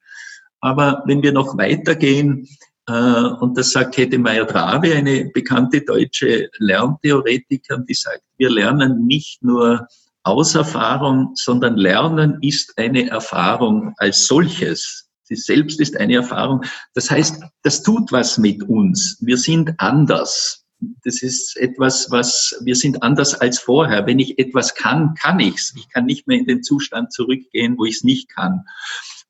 [0.61, 2.49] Aber wenn wir noch weitergehen,
[2.87, 9.43] äh, und das sagt Hede Meyer-Drave, eine bekannte deutsche Lerntheoretikerin, die sagt, wir lernen nicht
[9.43, 9.87] nur
[10.25, 15.02] aus Erfahrung, sondern Lernen ist eine Erfahrung als solches.
[15.35, 16.63] Sie selbst ist eine Erfahrung.
[16.95, 19.17] Das heißt, das tut was mit uns.
[19.21, 20.65] Wir sind anders.
[21.05, 24.07] Das ist etwas, was wir sind anders als vorher.
[24.07, 25.73] Wenn ich etwas kann, kann ich's.
[25.77, 28.63] Ich kann nicht mehr in den Zustand zurückgehen, wo ich es nicht kann.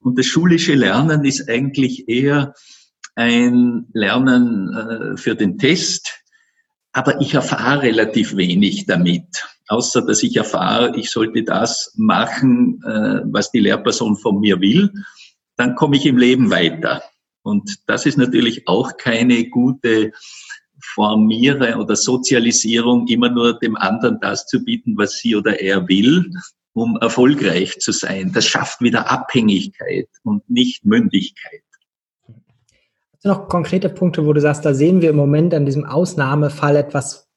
[0.01, 2.55] Und das schulische Lernen ist eigentlich eher
[3.15, 6.23] ein Lernen äh, für den Test,
[6.93, 13.21] aber ich erfahre relativ wenig damit, außer dass ich erfahre, ich sollte das machen, äh,
[13.25, 14.93] was die Lehrperson von mir will,
[15.57, 17.03] dann komme ich im Leben weiter.
[17.43, 20.13] Und das ist natürlich auch keine gute
[20.95, 26.31] Formiere oder Sozialisierung, immer nur dem anderen das zu bieten, was sie oder er will,
[26.73, 28.33] um erfolgreich zu sein.
[28.33, 31.63] Das schafft wieder Abhängigkeit und nicht Mündigkeit.
[33.15, 35.85] Hast du noch konkrete Punkte, wo du sagst, da sehen wir im Moment an diesem
[35.85, 37.29] Ausnahmefall etwas,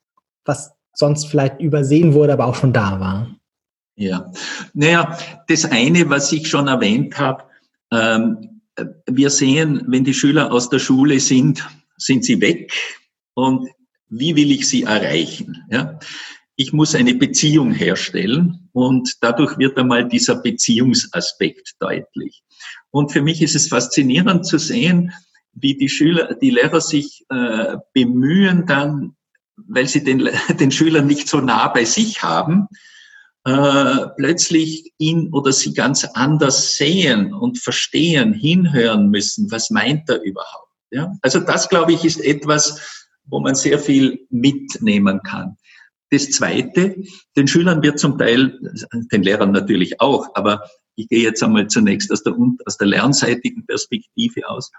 [0.43, 3.35] was sonst vielleicht übersehen wurde, aber auch schon da war?
[3.95, 4.31] Ja,
[4.73, 7.43] naja, das eine, was ich schon erwähnt habe,
[7.91, 8.61] ähm,
[9.07, 11.65] wir sehen, wenn die Schüler aus der Schule sind,
[11.97, 12.73] sind sie weg
[13.33, 13.69] und
[14.09, 15.63] wie will ich sie erreichen?
[15.69, 15.99] Ja?
[16.55, 22.43] Ich muss eine Beziehung herstellen und dadurch wird einmal dieser Beziehungsaspekt deutlich.
[22.91, 25.11] Und für mich ist es faszinierend zu sehen,
[25.53, 29.15] wie die Schüler, die Lehrer sich äh, bemühen dann,
[29.55, 32.67] weil sie den, den Schülern nicht so nah bei sich haben,
[33.45, 40.21] äh, plötzlich ihn oder sie ganz anders sehen und verstehen, hinhören müssen, was meint er
[40.23, 40.73] überhaupt.
[40.91, 41.13] Ja?
[41.21, 42.81] Also das, glaube ich, ist etwas,
[43.25, 45.57] wo man sehr viel mitnehmen kann.
[46.09, 46.95] Das Zweite,
[47.35, 48.59] den Schülern wird zum Teil,
[49.11, 50.63] den Lehrern natürlich auch, aber
[50.95, 54.71] ich gehe jetzt einmal zunächst aus der, aus der lernseitigen Perspektive aus.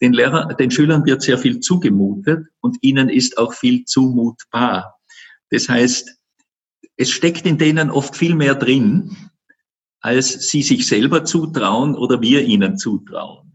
[0.00, 4.94] Den, Lehrer, den Schülern wird sehr viel zugemutet und ihnen ist auch viel zumutbar.
[5.50, 6.16] Das heißt,
[6.96, 9.16] es steckt in denen oft viel mehr drin,
[10.00, 13.52] als sie sich selber zutrauen oder wir ihnen zutrauen.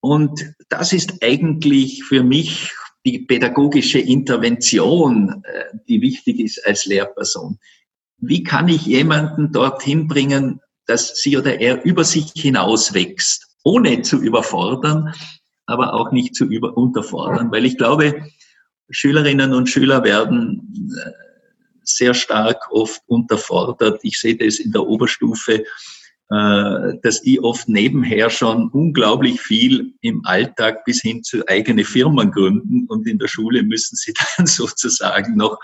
[0.00, 2.72] Und das ist eigentlich für mich
[3.04, 7.58] die pädagogische Intervention, äh, die wichtig ist als Lehrperson.
[8.18, 14.02] Wie kann ich jemanden dorthin bringen, dass sie oder er über sich hinaus wächst, ohne
[14.02, 15.14] zu überfordern,
[15.66, 17.50] aber auch nicht zu über unterfordern?
[17.50, 18.26] Weil ich glaube,
[18.90, 21.25] Schülerinnen und Schüler werden äh,
[21.88, 24.00] sehr stark oft unterfordert.
[24.02, 25.64] Ich sehe das in der Oberstufe,
[26.28, 32.32] äh, dass die oft nebenher schon unglaublich viel im Alltag bis hin zu eigene Firmen
[32.32, 35.58] gründen und in der Schule müssen sie dann sozusagen noch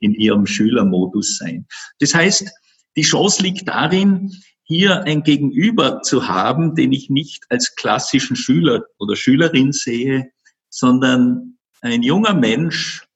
[0.00, 1.66] in ihrem Schülermodus sein.
[2.00, 2.50] Das heißt,
[2.96, 4.32] die Chance liegt darin,
[4.64, 10.30] hier ein Gegenüber zu haben, den ich nicht als klassischen Schüler oder Schülerin sehe,
[10.68, 13.06] sondern ein junger Mensch,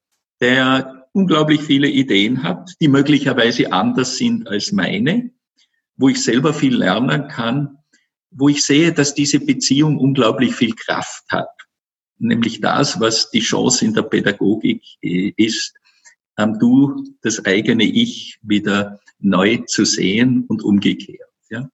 [0.40, 5.30] der unglaublich viele Ideen hat, die möglicherweise anders sind als meine,
[5.96, 7.78] wo ich selber viel lernen kann,
[8.30, 11.50] wo ich sehe, dass diese Beziehung unglaublich viel Kraft hat.
[12.18, 15.74] Nämlich das, was die Chance in der Pädagogik äh, ist,
[16.36, 21.28] am Du das eigene Ich wieder neu zu sehen und umgekehrt.
[21.50, 21.68] Ja.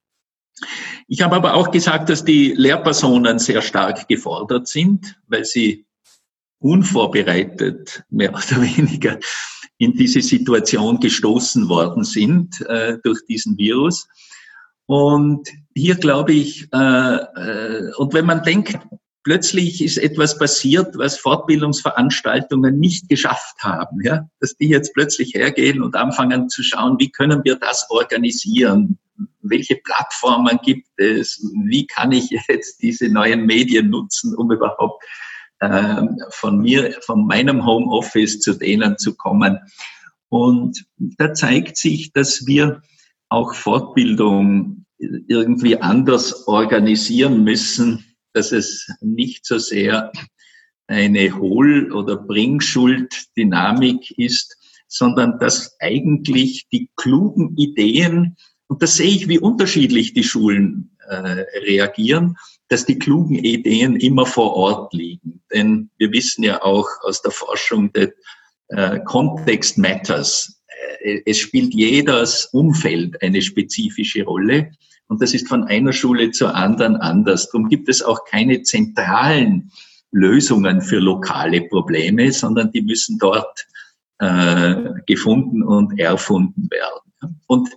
[1.07, 5.87] Ich habe aber auch gesagt, dass die Lehrpersonen sehr stark gefordert sind, weil sie
[6.59, 9.19] unvorbereitet, mehr oder weniger,
[9.79, 14.09] in diese Situation gestoßen worden sind äh, durch diesen Virus.
[14.87, 18.79] Und hier glaube ich, äh, äh, und wenn man denkt,
[19.23, 25.83] plötzlich ist etwas passiert, was Fortbildungsveranstaltungen nicht geschafft haben, ja, dass die jetzt plötzlich hergehen
[25.83, 28.99] und anfangen zu schauen, wie können wir das organisieren?
[29.43, 31.41] Welche Plattformen gibt es?
[31.67, 35.05] Wie kann ich jetzt diese neuen Medien nutzen, um überhaupt
[35.61, 39.59] äh, von mir, von meinem Homeoffice zu denen zu kommen.
[40.29, 42.83] Und da zeigt sich, dass wir
[43.29, 50.13] auch Fortbildung irgendwie anders organisieren müssen, dass es nicht so sehr
[50.87, 54.57] eine Hohl- oder Bringschuld-Dynamik ist,
[54.89, 58.37] sondern dass eigentlich die klugen Ideen,
[58.69, 62.37] und da sehe ich, wie unterschiedlich die Schulen äh, reagieren,
[62.69, 65.43] dass die klugen Ideen immer vor Ort liegen.
[65.53, 68.09] Denn wir wissen ja auch aus der Forschung, dass
[68.69, 70.61] äh, Context matters.
[71.03, 74.71] Äh, es spielt jedes Umfeld eine spezifische Rolle.
[75.09, 77.49] Und das ist von einer Schule zur anderen anders.
[77.51, 79.71] Darum gibt es auch keine zentralen
[80.11, 83.67] Lösungen für lokale Probleme, sondern die müssen dort
[84.19, 84.75] äh,
[85.07, 87.41] gefunden und erfunden werden.
[87.47, 87.69] Und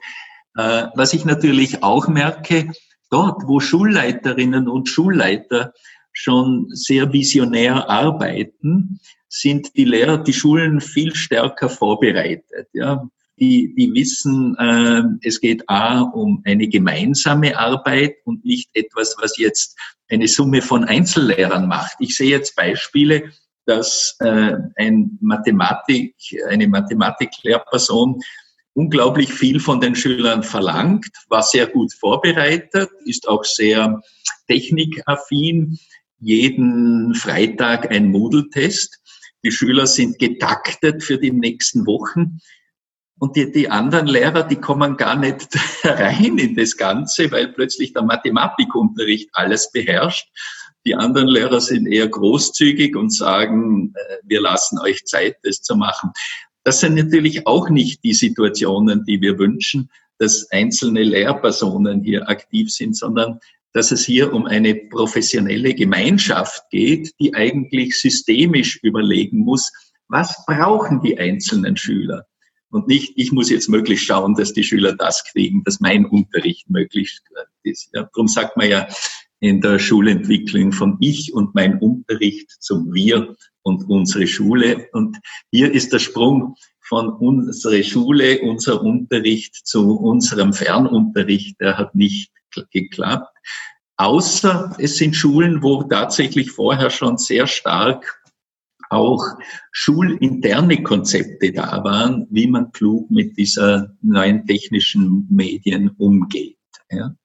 [0.57, 2.71] äh, was ich natürlich auch merke,
[3.11, 5.73] dort, wo Schulleiterinnen und Schulleiter
[6.13, 12.67] schon sehr visionär arbeiten, sind die Lehrer, die Schulen viel stärker vorbereitet.
[12.73, 13.07] Ja.
[13.39, 19.37] Die, die wissen, äh, es geht A um eine gemeinsame Arbeit und nicht etwas, was
[19.37, 19.77] jetzt
[20.09, 21.95] eine Summe von Einzellehrern macht.
[21.99, 23.31] Ich sehe jetzt Beispiele,
[23.65, 26.15] dass äh, ein Mathematik,
[26.49, 28.19] eine Mathematiklehrperson
[28.73, 34.01] unglaublich viel von den Schülern verlangt, war sehr gut vorbereitet, ist auch sehr
[34.47, 35.77] technikaffin.
[36.19, 38.99] Jeden Freitag ein Moodle-Test.
[39.43, 42.39] Die Schüler sind getaktet für die nächsten Wochen.
[43.17, 45.47] Und die, die anderen Lehrer, die kommen gar nicht
[45.83, 50.27] rein in das Ganze, weil plötzlich der Mathematikunterricht alles beherrscht.
[50.85, 55.75] Die anderen Lehrer sind eher großzügig und sagen, äh, wir lassen euch Zeit, das zu
[55.75, 56.11] machen.
[56.63, 62.71] Das sind natürlich auch nicht die Situationen, die wir wünschen, dass einzelne Lehrpersonen hier aktiv
[62.71, 63.39] sind, sondern
[63.73, 69.71] dass es hier um eine professionelle Gemeinschaft geht, die eigentlich systemisch überlegen muss,
[70.07, 72.25] was brauchen die einzelnen Schüler?
[72.69, 76.69] Und nicht, ich muss jetzt möglichst schauen, dass die Schüler das kriegen, dass mein Unterricht
[76.69, 77.23] möglichst
[77.63, 77.89] ist.
[77.93, 78.87] Ja, darum sagt man ja
[79.41, 84.87] in der Schulentwicklung von ich und mein Unterricht zum wir und unsere Schule.
[84.93, 85.17] Und
[85.51, 92.31] hier ist der Sprung von unserer Schule, unser Unterricht zu unserem Fernunterricht, der hat nicht
[92.71, 93.35] geklappt.
[93.97, 98.21] Außer es sind Schulen, wo tatsächlich vorher schon sehr stark
[98.89, 99.23] auch
[99.71, 106.57] schulinterne Konzepte da waren, wie man klug mit dieser neuen technischen Medien umgeht.
[106.89, 107.15] Ja.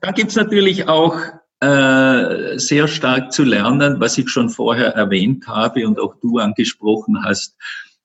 [0.00, 1.16] Dann gibt's natürlich auch
[1.60, 7.22] äh, sehr stark zu lernen, was ich schon vorher erwähnt habe und auch du angesprochen
[7.24, 7.56] hast,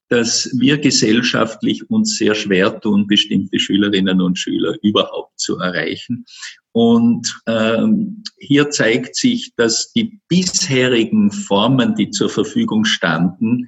[0.10, 6.26] dass wir gesellschaftlich uns sehr schwer tun, bestimmte Schülerinnen und Schüler überhaupt zu erreichen.
[6.72, 13.68] Und ähm, hier zeigt sich, dass die bisherigen Formen, die zur Verfügung standen,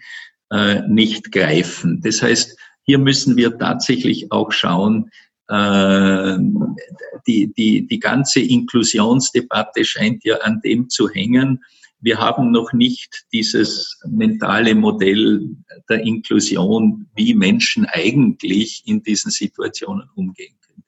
[0.52, 2.02] äh, nicht greifen.
[2.02, 5.10] Das heißt, hier müssen wir tatsächlich auch schauen,
[5.50, 11.64] die, die, die ganze Inklusionsdebatte scheint ja an dem zu hängen,
[12.02, 15.50] wir haben noch nicht dieses mentale Modell
[15.90, 20.84] der Inklusion, wie Menschen eigentlich in diesen Situationen umgehen können.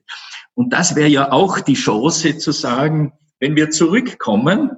[0.54, 4.72] Und das wäre ja auch die Chance zu sagen, wenn wir zurückkommen,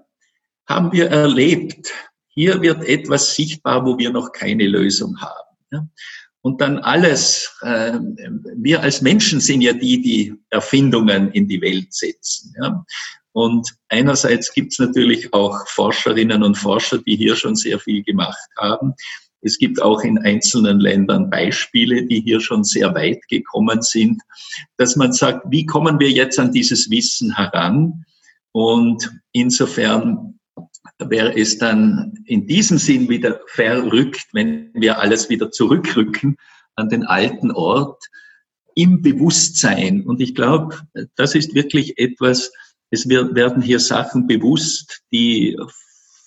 [0.66, 1.92] haben wir erlebt,
[2.30, 5.92] hier wird etwas sichtbar, wo wir noch keine Lösung haben.
[6.44, 7.94] Und dann alles, äh,
[8.58, 12.54] wir als Menschen sind ja die, die Erfindungen in die Welt setzen.
[13.32, 18.50] Und einerseits gibt es natürlich auch Forscherinnen und Forscher, die hier schon sehr viel gemacht
[18.58, 18.94] haben.
[19.40, 24.22] Es gibt auch in einzelnen Ländern Beispiele, die hier schon sehr weit gekommen sind,
[24.76, 28.06] dass man sagt, wie kommen wir jetzt an dieses Wissen heran?
[28.52, 30.40] Und insofern
[31.00, 36.38] wäre es dann in diesem Sinn wieder verrückt, wenn wir alles wieder zurückrücken
[36.76, 38.06] an den alten Ort
[38.76, 40.04] im Bewusstsein.
[40.04, 40.80] Und ich glaube,
[41.16, 42.52] das ist wirklich etwas,
[42.90, 45.58] es werden hier Sachen bewusst, die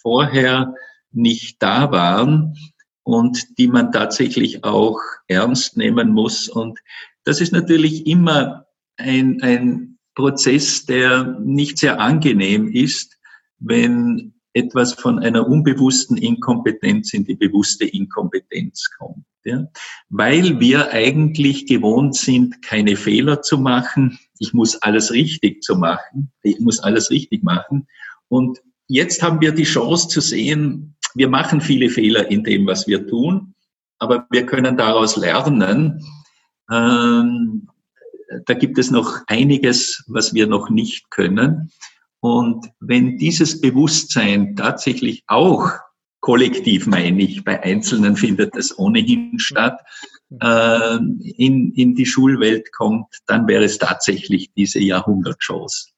[0.01, 0.75] vorher
[1.13, 2.57] nicht da waren
[3.03, 6.49] und die man tatsächlich auch ernst nehmen muss.
[6.49, 6.79] Und
[7.25, 8.67] das ist natürlich immer
[8.97, 13.17] ein, ein Prozess, der nicht sehr angenehm ist,
[13.59, 19.25] wenn etwas von einer unbewussten Inkompetenz in die bewusste Inkompetenz kommt.
[19.45, 19.67] Ja?
[20.09, 24.19] Weil wir eigentlich gewohnt sind, keine Fehler zu machen.
[24.39, 26.33] Ich muss alles richtig zu machen.
[26.43, 27.87] Ich muss alles richtig machen.
[28.29, 32.87] Und jetzt haben wir die Chance zu sehen, wir machen viele Fehler in dem, was
[32.87, 33.55] wir tun,
[33.99, 36.03] aber wir können daraus lernen.
[36.71, 37.69] Ähm,
[38.47, 41.71] da gibt es noch einiges, was wir noch nicht können.
[42.21, 45.71] Und wenn dieses Bewusstsein tatsächlich auch
[46.21, 49.81] kollektiv meine ich, bei Einzelnen findet das ohnehin statt,
[50.41, 50.97] äh,
[51.37, 55.91] in, in die Schulwelt kommt, dann wäre es tatsächlich diese Jahrhundertchance.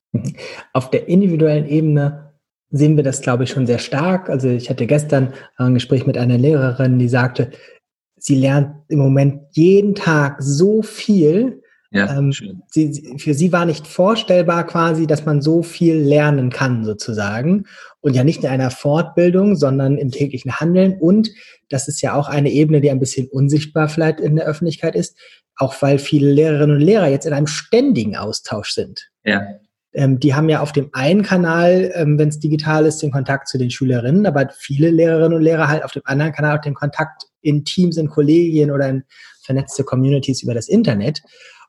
[0.72, 2.34] Auf der individuellen Ebene
[2.70, 4.28] sehen wir das, glaube ich, schon sehr stark.
[4.28, 7.50] Also ich hatte gestern ein Gespräch mit einer Lehrerin, die sagte,
[8.16, 12.32] sie lernt im Moment jeden Tag so viel, ja, ähm,
[12.70, 17.64] sie, für sie war nicht vorstellbar quasi, dass man so viel lernen kann sozusagen.
[18.00, 20.98] Und ja nicht in einer Fortbildung, sondern im täglichen Handeln.
[21.00, 21.30] Und
[21.70, 25.16] das ist ja auch eine Ebene, die ein bisschen unsichtbar vielleicht in der Öffentlichkeit ist,
[25.56, 29.08] auch weil viele Lehrerinnen und Lehrer jetzt in einem ständigen Austausch sind.
[29.24, 29.42] Ja.
[29.94, 33.48] Ähm, die haben ja auf dem einen Kanal, ähm, wenn es digital ist, den Kontakt
[33.48, 36.74] zu den Schülerinnen, aber viele Lehrerinnen und Lehrer halt auf dem anderen Kanal auch den
[36.74, 39.04] Kontakt in Teams, in Kollegien oder in
[39.42, 41.22] vernetzte Communities über das Internet.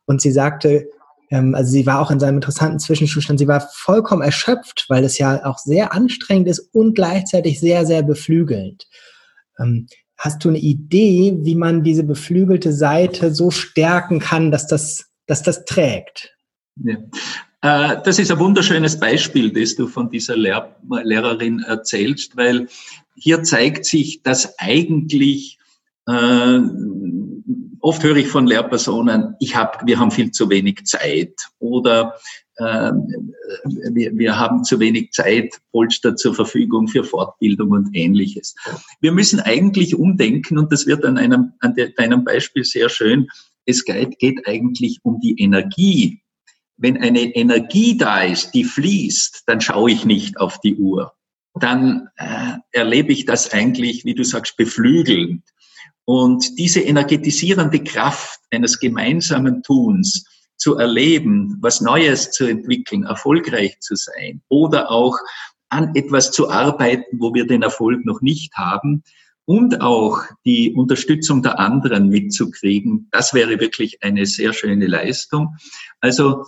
[0.10, 0.90] Und sie sagte,
[1.30, 5.20] ähm, also sie war auch in seinem interessanten Zwischenzustand, sie war vollkommen erschöpft, weil es
[5.20, 8.88] ja auch sehr anstrengend ist und gleichzeitig sehr, sehr beflügelnd.
[9.60, 9.86] Ähm,
[10.18, 15.44] hast du eine Idee, wie man diese beflügelte Seite so stärken kann, dass das, dass
[15.44, 16.36] das trägt?
[16.84, 16.96] Ja.
[17.62, 22.68] Äh, das ist ein wunderschönes Beispiel, das du von dieser Lehr Lehrerin erzählst, weil
[23.16, 25.60] hier zeigt sich, dass eigentlich
[26.08, 26.60] äh,
[27.82, 32.16] oft höre ich von Lehrpersonen, ich hab, wir haben viel zu wenig Zeit oder
[32.58, 32.92] äh,
[33.94, 38.56] wir, wir haben zu wenig Zeit, Polster zur Verfügung für Fortbildung und ähnliches.
[39.02, 43.28] Wir müssen eigentlich umdenken und das wird an einem, an deinem Beispiel sehr schön.
[43.66, 46.22] Es geht, geht eigentlich um die Energie.
[46.78, 51.14] Wenn eine Energie da ist, die fließt, dann schaue ich nicht auf die Uhr.
[51.56, 55.44] Dann äh, erlebe ich das eigentlich, wie du sagst, beflügelnd.
[56.10, 60.26] Und diese energetisierende Kraft eines gemeinsamen Tuns
[60.58, 65.16] zu erleben, was Neues zu entwickeln, erfolgreich zu sein oder auch
[65.70, 69.04] an etwas zu arbeiten, wo wir den Erfolg noch nicht haben
[69.46, 75.58] und auch die Unterstützung der anderen mitzukriegen, das wäre wirklich eine sehr schöne Leistung.
[76.00, 76.44] Also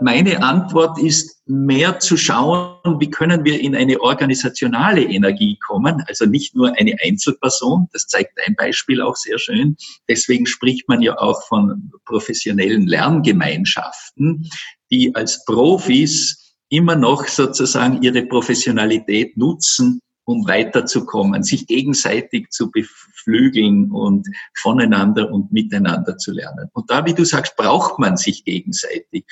[0.00, 6.26] meine Antwort ist mehr zu schauen, wie können wir in eine organisationale Energie kommen, also
[6.26, 9.76] nicht nur eine Einzelperson, das zeigt ein Beispiel auch sehr schön.
[10.08, 14.50] Deswegen spricht man ja auch von professionellen Lerngemeinschaften,
[14.90, 23.90] die als Profis immer noch sozusagen ihre Professionalität nutzen, um weiterzukommen, sich gegenseitig zu beflügeln
[23.90, 26.68] und voneinander und miteinander zu lernen.
[26.72, 29.24] Und da, wie du sagst, braucht man sich gegenseitig.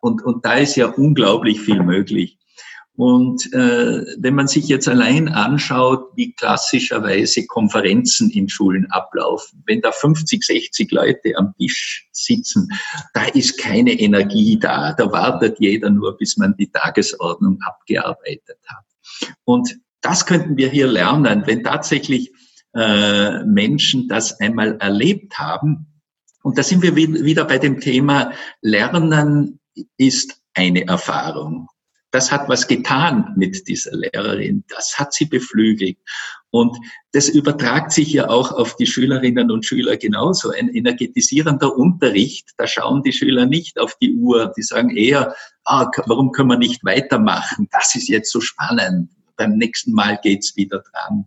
[0.00, 2.38] Und, und da ist ja unglaublich viel möglich.
[2.98, 9.80] Und äh, wenn man sich jetzt allein anschaut, wie klassischerweise Konferenzen in Schulen ablaufen, wenn
[9.80, 12.68] da 50, 60 Leute am Tisch sitzen,
[13.14, 14.94] da ist keine Energie da.
[14.94, 18.84] Da wartet jeder nur, bis man die Tagesordnung abgearbeitet hat.
[19.44, 22.32] Und das könnten wir hier lernen, wenn tatsächlich
[22.74, 25.86] äh, Menschen das einmal erlebt haben.
[26.42, 29.58] Und da sind wir wieder bei dem Thema, Lernen
[29.96, 31.68] ist eine Erfahrung.
[32.10, 34.64] Das hat was getan mit dieser Lehrerin.
[34.68, 35.98] Das hat sie beflügelt.
[36.50, 36.74] Und
[37.12, 40.50] das übertragt sich ja auch auf die Schülerinnen und Schüler genauso.
[40.50, 44.52] Ein energetisierender Unterricht, da schauen die Schüler nicht auf die Uhr.
[44.56, 45.34] Die sagen eher,
[45.64, 47.68] ah, warum können wir nicht weitermachen?
[47.72, 51.24] Das ist jetzt so spannend beim nächsten Mal geht's wieder dran.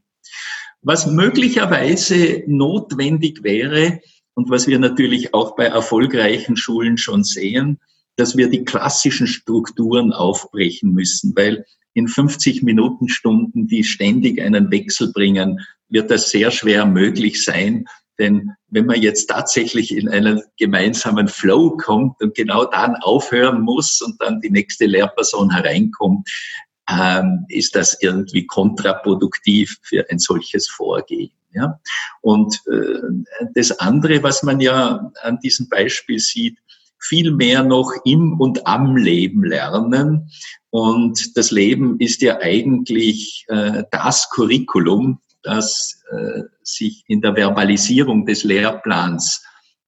[0.84, 4.02] Was möglicherweise notwendig wäre
[4.36, 7.80] und was wir natürlich auch bei erfolgreichen Schulen schon sehen,
[8.16, 14.72] dass wir die klassischen Strukturen aufbrechen müssen, weil in 50 Minuten Stunden, die ständig einen
[14.72, 15.60] Wechsel bringen,
[15.90, 17.86] wird das sehr schwer möglich sein.
[18.18, 24.02] Denn wenn man jetzt tatsächlich in einen gemeinsamen Flow kommt und genau dann aufhören muss
[24.02, 26.30] und dann die nächste Lehrperson hereinkommt,
[26.92, 31.32] ähm, ist das irgendwie kontraproduktiv für ein solches Vorgehen.
[31.54, 31.80] Ja?
[32.22, 36.58] Und äh, das andere, was man ja an diesem Beispiel sieht,
[37.00, 40.32] viel mehr noch im und am Leben lernen.
[40.70, 48.26] Und das Leben ist ja eigentlich äh, das Curriculum, das äh, sich in der Verbalisierung
[48.26, 49.44] des Lehrplans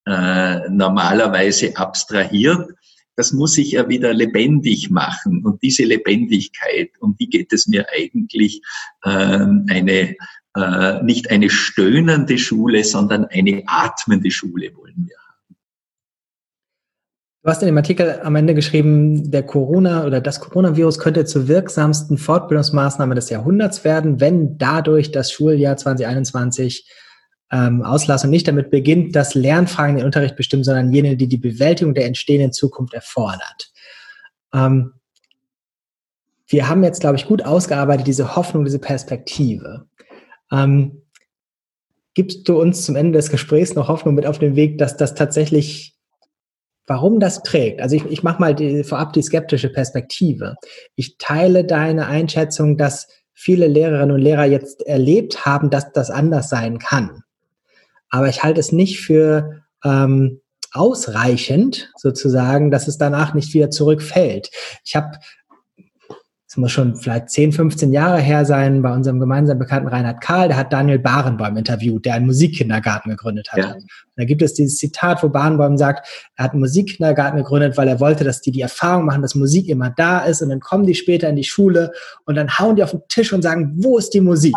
[0.06, 2.68] äh, normalerweise abstrahiert
[3.16, 5.43] das muss ich ja wieder lebendig machen.
[5.45, 8.61] Und diese Lebendigkeit, um die geht es mir eigentlich,
[9.05, 10.16] ähm, eine,
[10.55, 15.24] äh, nicht eine stöhnende Schule, sondern eine atmende Schule wollen wir haben.
[17.43, 21.49] Du hast in dem Artikel am Ende geschrieben, der Corona oder das Coronavirus könnte zur
[21.49, 26.89] wirksamsten Fortbildungsmaßnahme des Jahrhunderts werden, wenn dadurch das Schuljahr 2021
[27.54, 31.93] ähm, Auslassung nicht damit beginnt, dass Lernfragen den Unterricht bestimmen, sondern jene, die die Bewältigung
[31.93, 33.72] der entstehenden Zukunft erfordert.
[34.54, 34.93] Ähm,
[36.47, 39.86] wir haben jetzt, glaube ich, gut ausgearbeitet diese Hoffnung, diese Perspektive.
[40.51, 41.04] Ähm,
[42.16, 45.14] gibst du uns zum Ende des Gesprächs noch Hoffnung mit auf den Weg, dass das
[45.14, 45.95] tatsächlich,
[46.88, 47.82] warum das trägt?
[47.82, 50.56] Also ich, ich mache mal die, vorab die skeptische Perspektive.
[50.95, 56.49] Ich teile deine Einschätzung, dass viele Lehrerinnen und Lehrer jetzt erlebt haben, dass das anders
[56.49, 57.22] sein kann
[58.14, 60.39] aber ich halte es nicht für ähm,
[60.72, 64.51] ausreichend, sozusagen, dass es danach nicht wieder zurückfällt.
[64.86, 65.18] Ich habe
[66.47, 70.49] es muss schon vielleicht 10, 15 Jahre her sein, bei unserem gemeinsamen Bekannten Reinhard Karl,
[70.49, 73.57] der hat Daniel Barenboim interviewt, der einen Musikkindergarten gegründet hat.
[73.57, 73.76] Ja.
[74.18, 77.99] Da gibt es dieses Zitat, wo Barenboim sagt, er hat einen Musikkindergarten gegründet, weil er
[77.99, 80.93] wollte, dass die die Erfahrung machen, dass Musik immer da ist und dann kommen die
[80.93, 81.91] später in die Schule
[82.26, 84.53] und dann hauen die auf den Tisch und sagen, wo ist die Musik?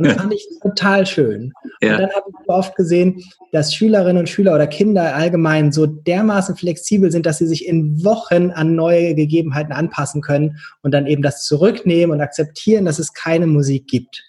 [0.00, 1.52] Und das fand ich total schön.
[1.80, 1.92] Ja.
[1.92, 3.22] Und dann habe ich oft gesehen,
[3.52, 8.04] dass Schülerinnen und Schüler oder Kinder allgemein so dermaßen flexibel sind, dass sie sich in
[8.04, 13.12] Wochen an neue Gegebenheiten anpassen können und dann eben das zurücknehmen und akzeptieren, dass es
[13.12, 14.24] keine Musik gibt.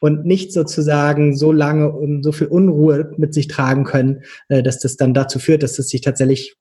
[0.00, 4.78] Und nicht sozusagen so lange und so viel Unruhe mit sich tragen können, äh, dass
[4.78, 6.56] das dann dazu führt, dass es sich tatsächlich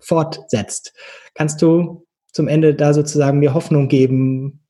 [0.00, 0.92] fortsetzt.
[1.34, 4.60] Kannst du zum Ende da sozusagen mir Hoffnung geben?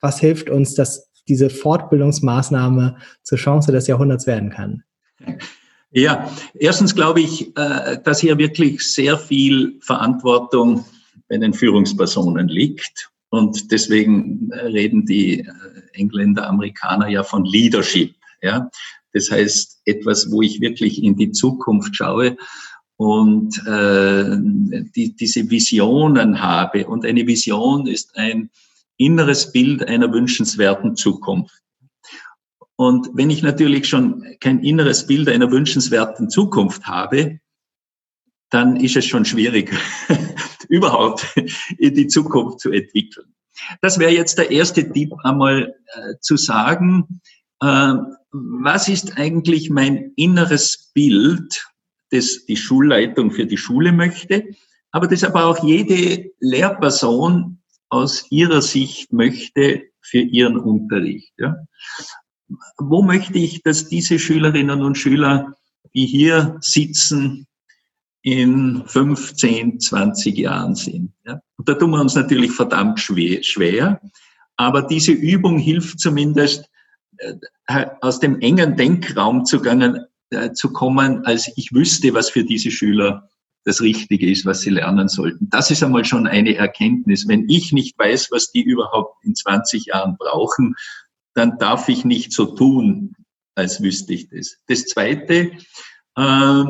[0.00, 4.82] Was hilft uns, dass diese Fortbildungsmaßnahme zur Chance des Jahrhunderts werden kann?
[5.90, 10.84] Ja, erstens glaube ich, äh, dass hier wirklich sehr viel Verantwortung
[11.28, 13.10] bei den Führungspersonen liegt.
[13.28, 15.46] Und deswegen äh, reden die äh,
[15.92, 18.14] Engländer, Amerikaner ja von Leadership.
[18.42, 18.70] Ja,
[19.12, 22.36] das heißt etwas, wo ich wirklich in die Zukunft schaue
[22.96, 24.36] und äh,
[24.94, 26.86] die, diese Visionen habe.
[26.86, 28.50] Und eine Vision ist ein
[29.04, 31.62] inneres Bild einer wünschenswerten Zukunft.
[32.76, 37.38] Und wenn ich natürlich schon kein inneres Bild einer wünschenswerten Zukunft habe,
[38.50, 39.72] dann ist es schon schwierig,
[40.68, 41.26] überhaupt
[41.78, 43.34] in die Zukunft zu entwickeln.
[43.80, 47.20] Das wäre jetzt der erste Tipp, einmal äh, zu sagen,
[47.60, 47.94] äh,
[48.30, 51.66] was ist eigentlich mein inneres Bild,
[52.10, 54.44] das die Schulleitung für die Schule möchte,
[54.90, 57.61] aber das aber auch jede Lehrperson
[57.92, 61.34] aus ihrer Sicht möchte für ihren Unterricht.
[61.36, 61.56] Ja.
[62.78, 65.54] Wo möchte ich, dass diese Schülerinnen und Schüler,
[65.94, 67.46] die hier sitzen,
[68.22, 71.12] in 15, 20 Jahren sind.
[71.26, 71.40] Ja.
[71.56, 74.00] Und da tun wir uns natürlich verdammt schwer,
[74.56, 76.70] aber diese Übung hilft zumindest,
[77.18, 79.44] äh, aus dem engen Denkraum
[80.30, 83.28] äh, zu kommen, als ich wüsste, was für diese Schüler
[83.64, 85.48] das Richtige ist, was sie lernen sollten.
[85.50, 87.28] Das ist einmal schon eine Erkenntnis.
[87.28, 90.74] Wenn ich nicht weiß, was die überhaupt in 20 Jahren brauchen,
[91.34, 93.14] dann darf ich nicht so tun,
[93.54, 94.58] als wüsste ich das.
[94.66, 95.52] Das Zweite,
[96.16, 96.64] äh,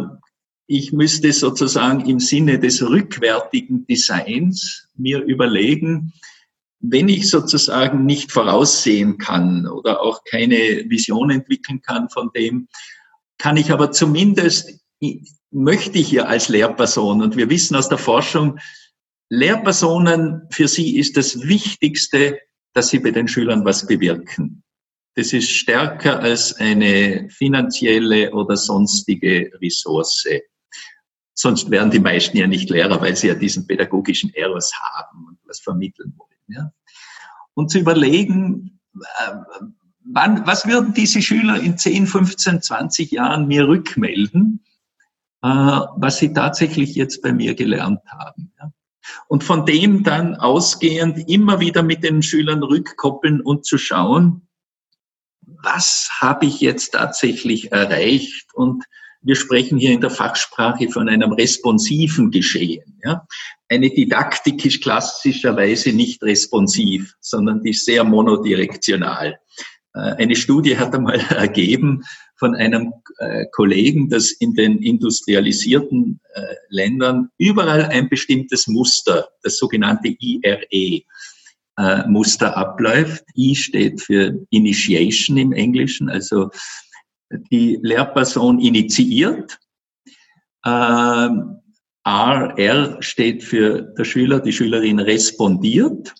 [0.66, 6.12] ich müsste sozusagen im Sinne des rückwärtigen Designs mir überlegen,
[6.80, 12.68] wenn ich sozusagen nicht voraussehen kann oder auch keine Vision entwickeln kann von dem,
[13.38, 14.80] kann ich aber zumindest,
[15.52, 18.58] möchte ich ja als Lehrperson, und wir wissen aus der Forschung,
[19.28, 22.38] Lehrpersonen, für sie ist das Wichtigste,
[22.74, 24.62] dass sie bei den Schülern was bewirken.
[25.14, 30.26] Das ist stärker als eine finanzielle oder sonstige Ressource.
[31.34, 35.38] Sonst wären die meisten ja nicht Lehrer, weil sie ja diesen pädagogischen Eros haben und
[35.44, 36.30] was vermitteln wollen.
[36.48, 36.72] Ja.
[37.54, 39.34] Und zu überlegen, äh,
[40.04, 44.64] wann, was würden diese Schüler in 10, 15, 20 Jahren mir rückmelden,
[45.42, 48.52] was sie tatsächlich jetzt bei mir gelernt haben.
[49.28, 54.46] Und von dem dann ausgehend immer wieder mit den Schülern rückkoppeln und zu schauen,
[55.40, 58.84] was habe ich jetzt tatsächlich erreicht und
[59.24, 62.98] wir sprechen hier in der Fachsprache von einem responsiven Geschehen.
[63.04, 63.26] Ja?
[63.68, 69.38] Eine Didaktik ist klassischerweise nicht responsiv, sondern die ist sehr monodirektional.
[69.94, 72.02] Äh, eine Studie hat einmal ergeben
[72.36, 79.58] von einem äh, Kollegen, dass in den industrialisierten äh, Ländern überall ein bestimmtes Muster, das
[79.58, 81.02] sogenannte IRE,
[82.06, 83.24] Muster abläuft.
[83.34, 86.50] I steht für Initiation im Englischen, also
[87.50, 89.58] die Lehrperson initiiert.
[90.66, 91.62] Ähm,
[92.04, 96.14] R, R steht für der Schüler, die Schülerin respondiert,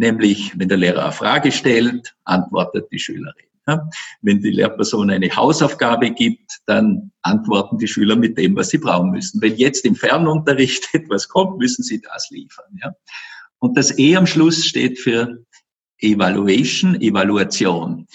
[0.00, 3.44] nämlich wenn der Lehrer eine Frage stellt, antwortet die Schülerin.
[4.22, 9.10] Wenn die Lehrperson eine Hausaufgabe gibt, dann antworten die Schüler mit dem, was sie brauchen
[9.10, 9.40] müssen.
[9.40, 12.64] Wenn jetzt im Fernunterricht etwas kommt, müssen sie das liefern.
[12.82, 12.92] Ja?
[13.60, 15.44] Und das E am Schluss steht für
[15.98, 18.08] Evaluation, Evaluation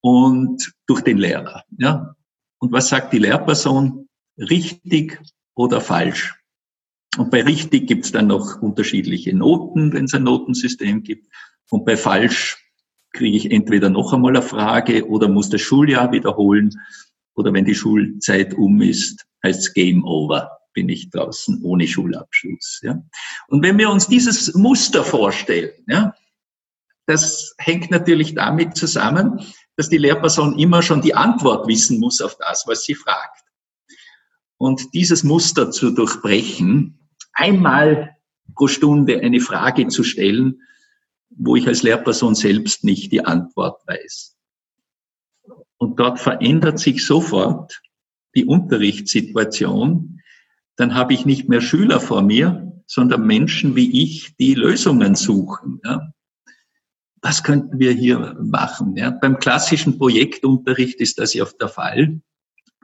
[0.00, 1.62] und durch den Lehrer.
[1.78, 2.16] Ja?
[2.58, 4.08] Und was sagt die Lehrperson?
[4.38, 5.20] Richtig
[5.54, 6.39] oder falsch?
[7.16, 11.26] Und bei richtig gibt es dann noch unterschiedliche Noten, wenn es ein Notensystem gibt.
[11.70, 12.58] Und bei falsch
[13.12, 16.70] kriege ich entweder noch einmal eine Frage oder muss das Schuljahr wiederholen.
[17.34, 22.80] Oder wenn die Schulzeit um ist, heißt es Game Over, bin ich draußen ohne Schulabschluss.
[22.82, 23.02] Ja?
[23.48, 26.14] Und wenn wir uns dieses Muster vorstellen, ja,
[27.06, 29.40] das hängt natürlich damit zusammen,
[29.76, 33.42] dass die Lehrperson immer schon die Antwort wissen muss auf das, was sie fragt.
[34.58, 36.99] Und dieses Muster zu durchbrechen,
[37.40, 38.16] einmal
[38.54, 40.62] pro Stunde eine Frage zu stellen,
[41.30, 44.36] wo ich als Lehrperson selbst nicht die Antwort weiß.
[45.78, 47.80] Und dort verändert sich sofort
[48.34, 50.20] die Unterrichtssituation.
[50.76, 55.80] Dann habe ich nicht mehr Schüler vor mir, sondern Menschen wie ich, die Lösungen suchen.
[55.84, 56.12] Ja
[57.22, 58.96] was könnten wir hier machen?
[58.96, 62.20] Ja, beim klassischen Projektunterricht ist das ja oft der Fall.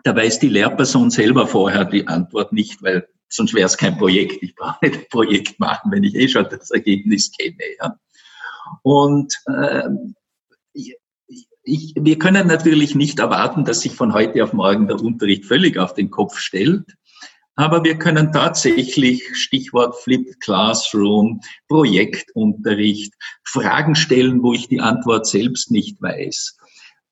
[0.05, 4.43] Da weiß die Lehrperson selber vorher die Antwort nicht, weil sonst wäre es kein Projekt.
[4.43, 7.57] Ich brauche nicht ein Projekt machen, wenn ich eh schon das Ergebnis kenne.
[7.81, 7.99] Ja.
[8.83, 9.89] Und äh,
[10.73, 15.79] ich, wir können natürlich nicht erwarten, dass sich von heute auf morgen der Unterricht völlig
[15.79, 16.97] auf den Kopf stellt.
[17.57, 23.15] Aber wir können tatsächlich, Stichwort Flipped Classroom, Projektunterricht,
[23.45, 26.59] Fragen stellen, wo ich die Antwort selbst nicht weiß.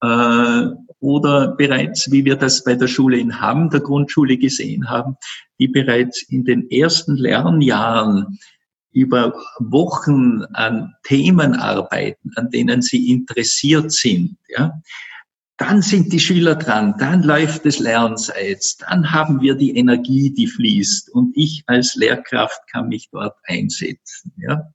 [0.05, 5.17] Äh, oder bereits, wie wir das bei der Schule in Hamm, der Grundschule gesehen haben,
[5.59, 8.39] die bereits in den ersten Lernjahren
[8.93, 14.37] über Wochen an Themen arbeiten, an denen sie interessiert sind.
[14.49, 14.73] Ja?
[15.57, 20.49] dann sind die Schüler dran, dann läuft das Lernseits, dann haben wir die Energie, die
[20.49, 24.33] fließt und ich als Lehrkraft kann mich dort einsetzen.
[24.37, 24.73] Ja.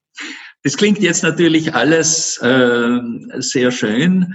[0.63, 2.99] Das klingt jetzt natürlich alles äh,
[3.39, 4.33] sehr schön,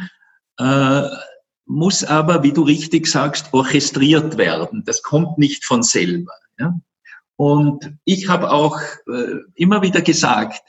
[0.59, 1.03] äh,
[1.67, 4.85] muss aber, wie du richtig sagst, orchestriert werden.
[4.85, 6.33] Das kommt nicht von selber.
[6.59, 6.79] Ja.
[7.37, 8.79] Und ich habe auch
[9.09, 10.63] äh, immer wieder gesagt,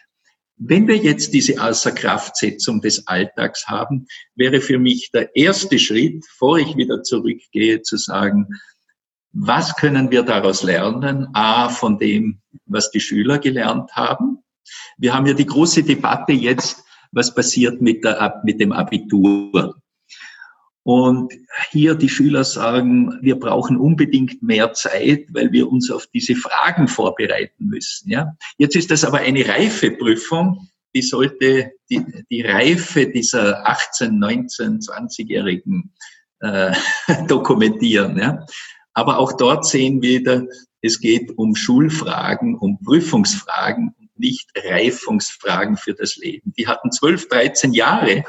[0.57, 6.59] Wenn wir jetzt diese Außerkraftsetzung des Alltags haben, wäre für mich der erste Schritt, bevor
[6.59, 8.47] ich wieder zurückgehe, zu sagen,
[9.33, 11.27] was können wir daraus lernen?
[11.33, 14.43] A, von dem, was die Schüler gelernt haben.
[14.97, 16.84] Wir haben ja die große Debatte jetzt,
[17.16, 19.76] was passiert mit, der, mit dem Abitur.
[20.84, 21.34] Und
[21.72, 26.88] hier die Schüler sagen, wir brauchen unbedingt mehr Zeit, weil wir uns auf diese Fragen
[26.88, 28.11] vorbereiten müssen.
[28.11, 28.36] Ja?
[28.59, 35.91] Jetzt ist das aber eine Reifeprüfung, die sollte die, die Reife dieser 18, 19, 20-Jährigen
[36.41, 36.74] äh,
[37.28, 38.18] dokumentieren.
[38.20, 38.45] Ja?
[38.93, 40.47] Aber auch dort sehen wir
[40.82, 46.53] es geht um Schulfragen, um Prüfungsfragen nicht Reifungsfragen für das Leben.
[46.57, 48.24] Die hatten 12, 13 Jahre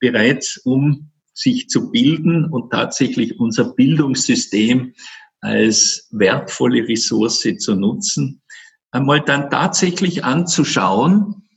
[0.00, 4.94] bereits, um sich zu bilden und tatsächlich unser Bildungssystem
[5.40, 8.42] als wertvolle Ressource zu nutzen,
[8.90, 11.48] einmal dann tatsächlich anzuschauen,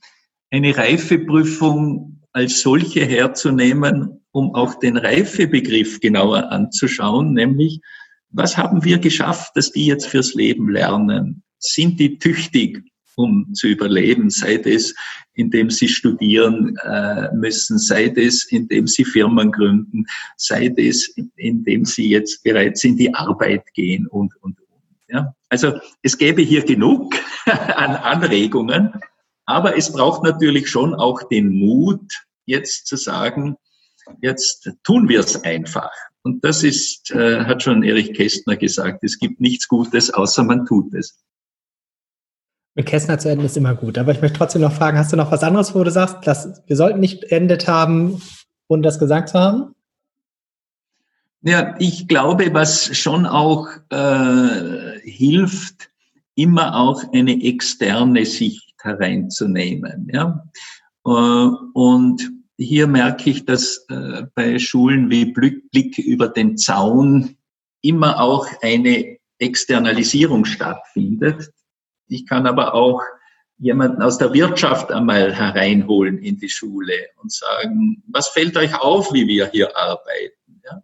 [0.51, 7.81] eine Reifeprüfung als solche herzunehmen, um auch den Reifebegriff genauer anzuschauen, nämlich
[8.29, 11.43] was haben wir geschafft, dass die jetzt fürs Leben lernen?
[11.59, 12.90] Sind die tüchtig?
[13.21, 14.93] Um zu überleben, sei es,
[15.33, 20.05] indem sie studieren äh, müssen, sei es, indem sie Firmen gründen,
[20.37, 24.87] sei es, indem sie jetzt bereits in die Arbeit gehen und, und, und.
[25.07, 25.33] Ja?
[25.49, 27.15] Also es gäbe hier genug
[27.45, 28.93] an Anregungen,
[29.45, 32.11] aber es braucht natürlich schon auch den Mut,
[32.45, 33.55] jetzt zu sagen,
[34.21, 35.91] jetzt tun wir es einfach.
[36.23, 40.65] Und das ist, äh, hat schon Erich Kästner gesagt, es gibt nichts Gutes, außer man
[40.65, 41.19] tut es.
[42.73, 43.97] Mit Kästner zu enden ist immer gut.
[43.97, 46.63] Aber ich möchte trotzdem noch fragen, hast du noch was anderes, wo du sagst, dass
[46.67, 48.21] wir sollten nicht beendet haben,
[48.67, 49.75] ohne das gesagt zu haben?
[51.41, 55.89] Ja, ich glaube, was schon auch äh, hilft,
[56.35, 60.09] immer auch eine externe Sicht hereinzunehmen.
[60.13, 60.45] Ja?
[61.05, 67.35] Äh, und hier merke ich, dass äh, bei Schulen wie Blick über den Zaun
[67.81, 71.51] immer auch eine Externalisierung stattfindet.
[72.11, 73.01] Ich kann aber auch
[73.57, 79.13] jemanden aus der Wirtschaft einmal hereinholen in die Schule und sagen, was fällt euch auf,
[79.13, 80.61] wie wir hier arbeiten?
[80.65, 80.83] Ja?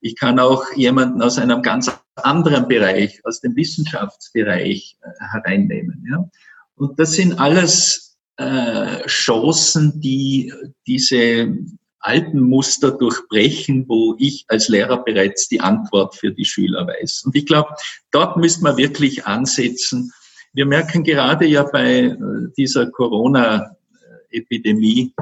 [0.00, 6.04] Ich kann auch jemanden aus einem ganz anderen Bereich, aus dem Wissenschaftsbereich äh, hereinnehmen.
[6.10, 6.28] Ja?
[6.74, 10.52] Und das sind alles äh, Chancen, die
[10.86, 11.56] diese
[12.00, 17.22] alten Muster durchbrechen, wo ich als Lehrer bereits die Antwort für die Schüler weiß.
[17.24, 17.74] Und ich glaube,
[18.10, 20.12] dort müsste man wirklich ansetzen
[20.52, 22.16] wir merken gerade ja bei äh,
[22.56, 25.14] dieser Corona-Epidemie,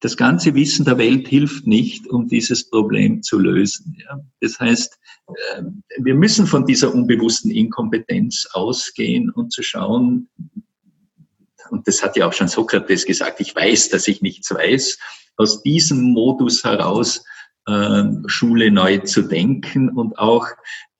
[0.00, 3.96] das ganze Wissen der Welt hilft nicht, um dieses Problem zu lösen.
[3.98, 4.20] Ja.
[4.40, 5.62] Das heißt, äh,
[5.98, 10.28] wir müssen von dieser unbewussten Inkompetenz ausgehen und zu schauen,
[11.70, 14.98] und das hat ja auch schon Sokrates gesagt, ich weiß, dass ich nichts weiß,
[15.36, 17.24] aus diesem Modus heraus
[17.66, 20.46] äh, Schule neu zu denken und auch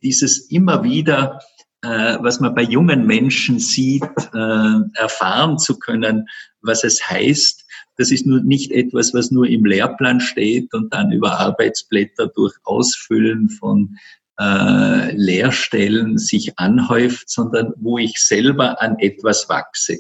[0.03, 1.41] dieses immer wieder
[1.87, 4.03] was man bei jungen Menschen sieht,
[4.35, 6.27] äh, erfahren zu können,
[6.63, 7.65] was es heißt.
[7.97, 12.55] Das ist nur nicht etwas, was nur im Lehrplan steht und dann über Arbeitsblätter durch
[12.65, 13.97] Ausfüllen von
[14.41, 19.99] äh, Lehrstellen sich anhäuft, sondern wo ich selber an etwas wachse.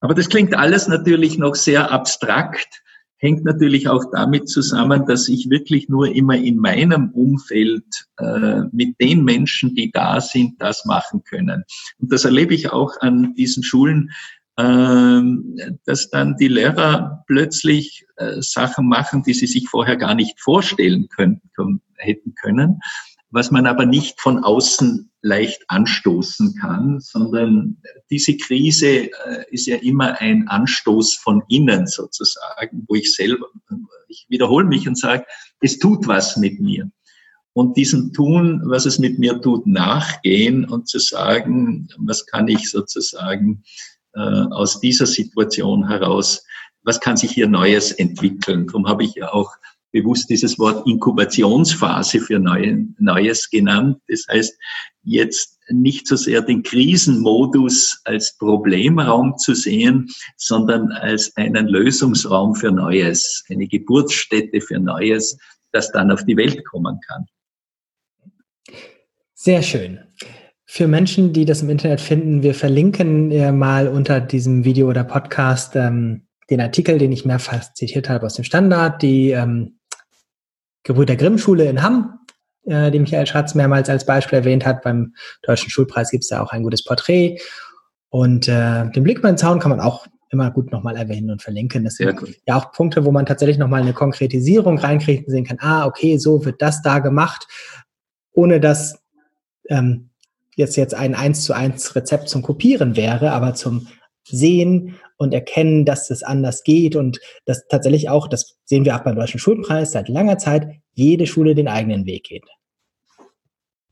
[0.00, 2.82] Aber das klingt alles natürlich noch sehr abstrakt
[3.22, 7.84] hängt natürlich auch damit zusammen, dass ich wirklich nur immer in meinem Umfeld
[8.18, 11.62] äh, mit den Menschen, die da sind, das machen können.
[11.98, 14.10] Und das erlebe ich auch an diesen Schulen,
[14.56, 15.20] äh,
[15.86, 21.08] dass dann die Lehrer plötzlich äh, Sachen machen, die sie sich vorher gar nicht vorstellen
[21.08, 21.40] können,
[21.96, 22.80] hätten können
[23.32, 27.78] was man aber nicht von außen leicht anstoßen kann, sondern
[28.10, 33.46] diese Krise äh, ist ja immer ein Anstoß von innen sozusagen, wo ich selber,
[34.08, 35.24] ich wiederhole mich und sage,
[35.60, 36.90] es tut was mit mir.
[37.54, 42.70] Und diesem Tun, was es mit mir tut, nachgehen und zu sagen, was kann ich
[42.70, 43.62] sozusagen
[44.14, 46.44] äh, aus dieser Situation heraus,
[46.82, 48.66] was kann sich hier Neues entwickeln.
[48.66, 49.52] Darum habe ich ja auch
[49.92, 53.98] bewusst dieses Wort Inkubationsphase für Neue, Neues genannt.
[54.08, 54.58] Das heißt,
[55.04, 62.72] jetzt nicht so sehr den Krisenmodus als Problemraum zu sehen, sondern als einen Lösungsraum für
[62.72, 65.36] Neues, eine Geburtsstätte für Neues,
[65.72, 67.26] das dann auf die Welt kommen kann.
[69.34, 70.00] Sehr schön.
[70.64, 75.04] Für Menschen, die das im Internet finden, wir verlinken ja mal unter diesem Video oder
[75.04, 79.78] Podcast ähm, den Artikel, den ich mehrfach zitiert habe aus dem Standard, die ähm,
[80.82, 82.18] Gebrüder Grimm Schule in Hamm,
[82.64, 84.82] äh, die Michael Schatz mehrmals als Beispiel erwähnt hat.
[84.82, 87.38] Beim Deutschen Schulpreis gibt es da auch ein gutes Porträt.
[88.08, 91.42] Und äh, den Blick über den Zaun kann man auch immer gut nochmal erwähnen und
[91.42, 91.84] verlinken.
[91.84, 95.58] Das sind ja auch Punkte, wo man tatsächlich nochmal eine Konkretisierung reinkriegt und sehen kann,
[95.60, 97.46] ah, okay, so wird das da gemacht,
[98.32, 98.98] ohne dass
[99.68, 100.10] ähm,
[100.56, 103.88] jetzt jetzt ein eins zu eins Rezept zum Kopieren wäre, aber zum
[104.24, 109.04] Sehen und erkennen, dass es anders geht und dass tatsächlich auch, das sehen wir auch
[109.04, 112.44] beim Deutschen Schulpreis seit langer Zeit, jede Schule den eigenen Weg geht.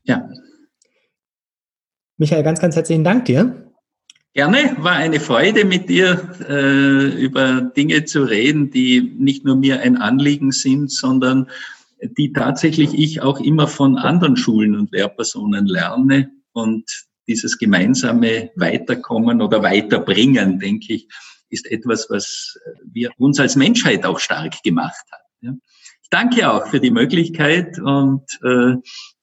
[0.03, 0.29] Ja.
[2.17, 3.71] Michael, ganz, ganz herzlichen Dank dir.
[4.33, 9.81] Gerne, war eine Freude mit dir äh, über Dinge zu reden, die nicht nur mir
[9.81, 11.49] ein Anliegen sind, sondern
[12.17, 19.41] die tatsächlich ich auch immer von anderen Schulen und Lehrpersonen lerne und dieses gemeinsame Weiterkommen
[19.41, 21.07] oder Weiterbringen, denke ich,
[21.49, 25.21] ist etwas, was wir uns als Menschheit auch stark gemacht hat.
[25.41, 28.75] Ich danke auch für die Möglichkeit und äh,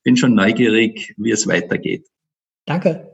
[0.03, 2.07] bin schon neugierig, wie es weitergeht.
[2.67, 3.08] Danke.